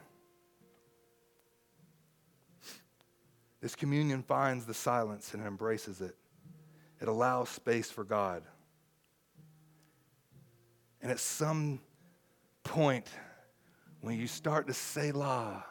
This 3.60 3.76
communion 3.76 4.24
finds 4.24 4.66
the 4.66 4.74
silence 4.74 5.34
and 5.34 5.46
embraces 5.46 6.00
it. 6.02 6.16
It 7.02 7.08
allows 7.08 7.50
space 7.50 7.92
for 7.92 8.04
God. 8.04 8.44
And 11.02 11.12
at 11.12 11.20
some 11.20 11.80
point, 12.64 13.08
when 14.02 14.18
you 14.18 14.28
start 14.28 14.68
to 14.68 14.74
selah 14.74 15.66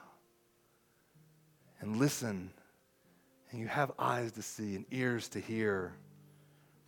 and 1.80 1.96
listen, 1.96 2.50
and 3.50 3.60
you 3.60 3.66
have 3.68 3.92
eyes 3.98 4.32
to 4.32 4.42
see 4.42 4.74
and 4.74 4.84
ears 4.90 5.28
to 5.30 5.40
hear, 5.40 5.94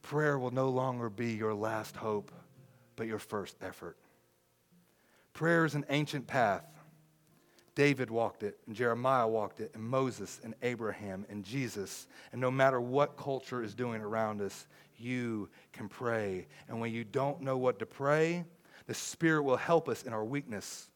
prayer 0.09 0.39
will 0.39 0.51
no 0.51 0.71
longer 0.71 1.11
be 1.11 1.35
your 1.35 1.53
last 1.53 1.95
hope, 1.95 2.33
but 2.97 3.07
your 3.07 3.19
first 3.19 3.55
effort. 3.61 3.99
Prayer 5.35 5.67
is 5.67 5.75
an 5.75 5.85
ancient 5.91 6.27
path. 6.27 6.65
David 7.75 8.11
walked 8.11 8.43
it, 8.43 8.59
and 8.67 8.75
Jeremiah 8.75 9.29
walked 9.29 9.61
it, 9.61 9.71
and 9.75 9.83
Moses, 9.83 10.41
and 10.43 10.55
Abraham, 10.63 11.27
and 11.29 11.45
Jesus. 11.45 12.07
And 12.33 12.41
no 12.41 12.51
matter 12.51 12.81
what 12.81 13.19
culture 13.19 13.63
is 13.63 13.75
doing 13.75 14.01
around 14.01 14.41
us, 14.41 14.67
you 14.97 15.51
can 15.75 15.91
pray. 15.91 16.47
And 16.69 16.81
when 16.81 16.91
you 16.91 17.05
don't 17.05 17.43
know 17.43 17.59
what 17.59 17.79
to 17.81 17.87
pray, 17.87 18.47
the 18.87 18.95
Spirit 18.95 19.43
will 19.43 19.59
help 19.59 19.91
us 19.91 20.05
in 20.05 20.15
our 20.15 20.25
weakness. 20.25 20.89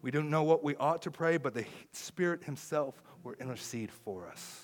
We 0.00 0.12
don't 0.12 0.30
know 0.30 0.44
what 0.44 0.62
we 0.62 0.76
ought 0.76 1.02
to 1.02 1.10
pray, 1.10 1.38
but 1.38 1.54
the 1.54 1.64
Spirit 1.90 2.44
Himself 2.44 3.02
will 3.24 3.34
intercede 3.40 3.90
for 3.90 4.28
us. 4.28 4.60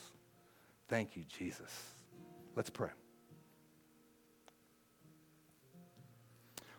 Thank 0.86 1.16
you, 1.16 1.24
Jesus. 1.28 1.72
Let's 2.54 2.70
pray. 2.70 2.90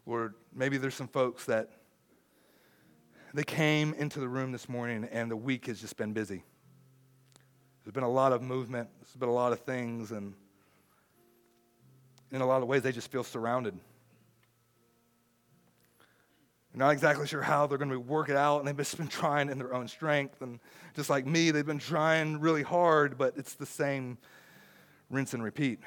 Lord, 0.05 0.33
maybe 0.53 0.77
there's 0.77 0.95
some 0.95 1.07
folks 1.07 1.45
that 1.45 1.69
they 3.33 3.43
came 3.43 3.93
into 3.93 4.19
the 4.19 4.27
room 4.27 4.51
this 4.51 4.67
morning 4.67 5.07
and 5.11 5.29
the 5.29 5.37
week 5.37 5.67
has 5.67 5.79
just 5.79 5.95
been 5.95 6.13
busy. 6.13 6.43
There's 7.83 7.93
been 7.93 8.03
a 8.03 8.09
lot 8.09 8.33
of 8.33 8.41
movement, 8.41 8.89
there's 8.99 9.15
been 9.15 9.29
a 9.29 9.33
lot 9.33 9.53
of 9.53 9.61
things, 9.61 10.11
and 10.11 10.33
in 12.31 12.41
a 12.41 12.45
lot 12.45 12.61
of 12.61 12.67
ways, 12.67 12.81
they 12.81 12.91
just 12.91 13.11
feel 13.11 13.23
surrounded. 13.23 13.73
They're 16.71 16.79
not 16.79 16.91
exactly 16.91 17.27
sure 17.27 17.41
how 17.41 17.67
they're 17.67 17.77
going 17.77 17.91
to 17.91 17.99
work 17.99 18.29
it 18.29 18.37
out, 18.37 18.59
and 18.59 18.67
they've 18.67 18.77
just 18.77 18.97
been 18.97 19.07
trying 19.07 19.49
in 19.49 19.57
their 19.57 19.73
own 19.73 19.87
strength. 19.87 20.41
And 20.41 20.59
just 20.95 21.09
like 21.09 21.25
me, 21.25 21.51
they've 21.51 21.65
been 21.65 21.79
trying 21.79 22.39
really 22.39 22.63
hard, 22.63 23.17
but 23.17 23.33
it's 23.35 23.55
the 23.55 23.65
same 23.65 24.17
rinse 25.09 25.33
and 25.33 25.43
repeat. 25.43 25.79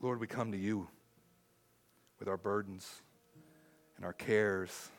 Lord, 0.00 0.20
we 0.20 0.26
come 0.26 0.52
to 0.52 0.58
you 0.58 0.88
with 2.18 2.28
our 2.28 2.36
burdens 2.36 3.02
and 3.96 4.04
our 4.04 4.12
cares 4.12 4.90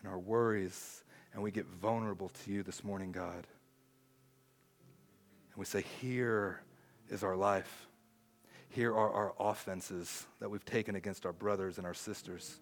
and 0.00 0.10
our 0.10 0.18
worries, 0.18 1.04
and 1.32 1.42
we 1.42 1.50
get 1.50 1.66
vulnerable 1.66 2.30
to 2.44 2.50
you 2.50 2.62
this 2.62 2.84
morning, 2.84 3.12
God. 3.12 3.46
And 5.52 5.56
we 5.56 5.64
say, 5.64 5.84
Here 6.00 6.60
is 7.08 7.22
our 7.22 7.36
life. 7.36 7.86
Here 8.68 8.94
are 8.94 9.12
our 9.12 9.34
offenses 9.38 10.26
that 10.40 10.50
we've 10.50 10.64
taken 10.64 10.94
against 10.96 11.26
our 11.26 11.32
brothers 11.32 11.76
and 11.76 11.86
our 11.86 11.94
sisters. 11.94 12.58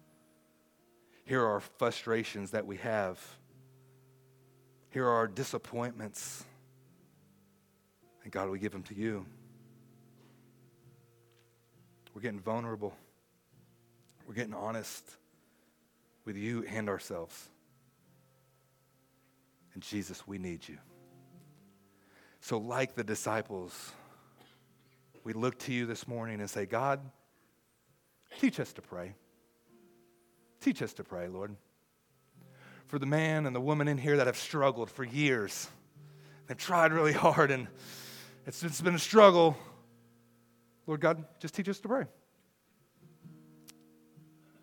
Here 1.23 1.41
are 1.41 1.51
our 1.51 1.59
frustrations 1.61 2.51
that 2.51 2.65
we 2.65 2.77
have. 2.77 3.17
Here 4.89 5.05
are 5.05 5.15
our 5.15 5.27
disappointments. 5.27 6.43
And 8.23 8.31
God, 8.31 8.49
we 8.49 8.59
give 8.59 8.73
them 8.73 8.83
to 8.83 8.95
you. 8.95 9.25
We're 12.13 12.21
getting 12.21 12.41
vulnerable. 12.41 12.93
We're 14.31 14.35
getting 14.35 14.53
honest 14.53 15.03
with 16.23 16.37
you 16.37 16.63
and 16.69 16.87
ourselves. 16.87 17.49
And 19.73 19.83
Jesus, 19.83 20.25
we 20.25 20.37
need 20.37 20.65
you. 20.69 20.77
So, 22.39 22.57
like 22.57 22.95
the 22.95 23.03
disciples, 23.03 23.91
we 25.25 25.33
look 25.33 25.59
to 25.59 25.73
you 25.73 25.85
this 25.85 26.07
morning 26.07 26.39
and 26.39 26.49
say, 26.49 26.65
God, 26.65 27.01
teach 28.39 28.61
us 28.61 28.71
to 28.71 28.81
pray. 28.81 29.15
Teach 30.61 30.81
us 30.81 30.93
to 30.93 31.03
pray, 31.03 31.27
Lord. 31.27 31.53
For 32.85 32.99
the 32.99 33.05
man 33.05 33.45
and 33.45 33.53
the 33.53 33.59
woman 33.59 33.89
in 33.89 33.97
here 33.97 34.15
that 34.15 34.27
have 34.27 34.37
struggled 34.37 34.89
for 34.89 35.03
years, 35.03 35.67
they've 36.47 36.55
tried 36.55 36.93
really 36.93 37.11
hard 37.11 37.51
and 37.51 37.67
it's, 38.47 38.63
it's 38.63 38.79
been 38.79 38.95
a 38.95 38.99
struggle. 38.99 39.57
Lord 40.87 41.01
God, 41.01 41.25
just 41.41 41.53
teach 41.53 41.67
us 41.67 41.81
to 41.81 41.89
pray. 41.89 42.05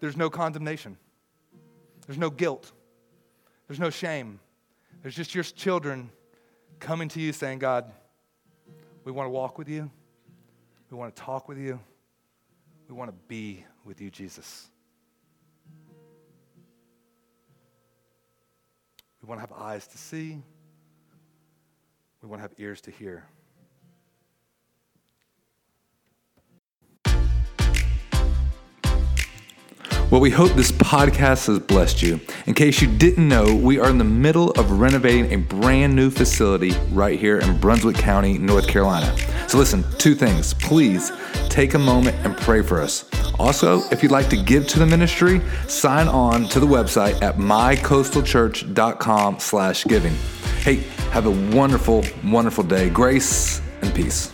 There's 0.01 0.17
no 0.17 0.31
condemnation, 0.31 0.97
there's 2.07 2.19
no 2.19 2.31
guilt, 2.31 2.73
there's 3.67 3.81
no 3.81 3.91
shame. 3.91 4.41
There's 5.03 5.15
just 5.15 5.35
your 5.35 5.45
children 5.45 6.11
coming 6.81 7.09
to 7.11 7.21
you 7.21 7.33
saying, 7.33 7.61
God, 7.61 7.91
we 9.05 9.13
want 9.13 9.27
to 9.27 9.31
walk 9.31 9.59
with 9.59 9.69
you. 9.69 9.91
We 10.91 10.97
want 10.97 11.15
to 11.15 11.23
talk 11.23 11.49
with 11.49 11.59
you. 11.59 11.79
We 12.89 12.95
want 12.95 13.11
to 13.11 13.17
be 13.29 13.65
with 13.85 14.01
you, 14.01 14.11
Jesus. 14.11 14.69
We 19.23 19.29
want 19.29 19.41
to 19.41 19.47
have 19.47 19.53
eyes 19.53 19.87
to 19.89 19.99
see. 19.99 20.43
We 22.23 22.29
want 22.29 22.41
to 22.41 22.43
have 22.43 22.55
ears 22.59 22.81
to 22.83 22.91
hear. 22.91 23.25
Well, 30.11 30.23
we 30.23 30.31
hope 30.31 30.53
this 30.53 30.73
podcast 30.73 31.49
has 31.49 31.59
blessed 31.59 32.01
you. 32.01 32.19
In 32.47 32.55
case 32.55 32.81
you 32.81 32.89
didn't 32.89 33.29
know, 33.29 33.55
we 33.55 33.79
are 33.79 33.91
in 33.91 33.99
the 33.99 34.05
middle 34.05 34.53
of 34.53 34.81
renovating 34.81 35.31
a 35.35 35.37
brand 35.37 35.95
new 35.95 36.11
facility 36.11 36.71
right 36.93 37.21
here 37.21 37.41
in 37.41 37.59
Brunswick 37.59 37.97
County, 37.97 38.39
North 38.39 38.67
Carolina. 38.67 39.15
So, 39.49 39.59
listen, 39.59 39.85
two 39.99 40.15
things. 40.15 40.55
Please 40.55 41.13
take 41.51 41.75
a 41.75 41.79
moment 41.79 42.17
and 42.25 42.35
pray 42.39 42.63
for 42.63 42.81
us. 42.81 43.05
Also, 43.39 43.83
if 43.91 44.03
you'd 44.03 44.11
like 44.11 44.31
to 44.31 44.43
give 44.43 44.67
to 44.69 44.79
the 44.79 44.87
ministry, 44.87 45.43
sign 45.67 46.09
on 46.09 46.49
to 46.49 46.59
the 46.59 46.67
website 46.67 47.21
at 47.21 47.37
mycoastalchurch.com 47.37 49.39
slash 49.39 49.85
giving. 49.85 50.15
Hey, 50.61 50.77
have 51.11 51.27
a 51.27 51.55
wonderful, 51.55 52.03
wonderful 52.25 52.65
day. 52.65 52.89
Grace 52.89 53.61
and 53.83 53.95
peace. 53.95 54.33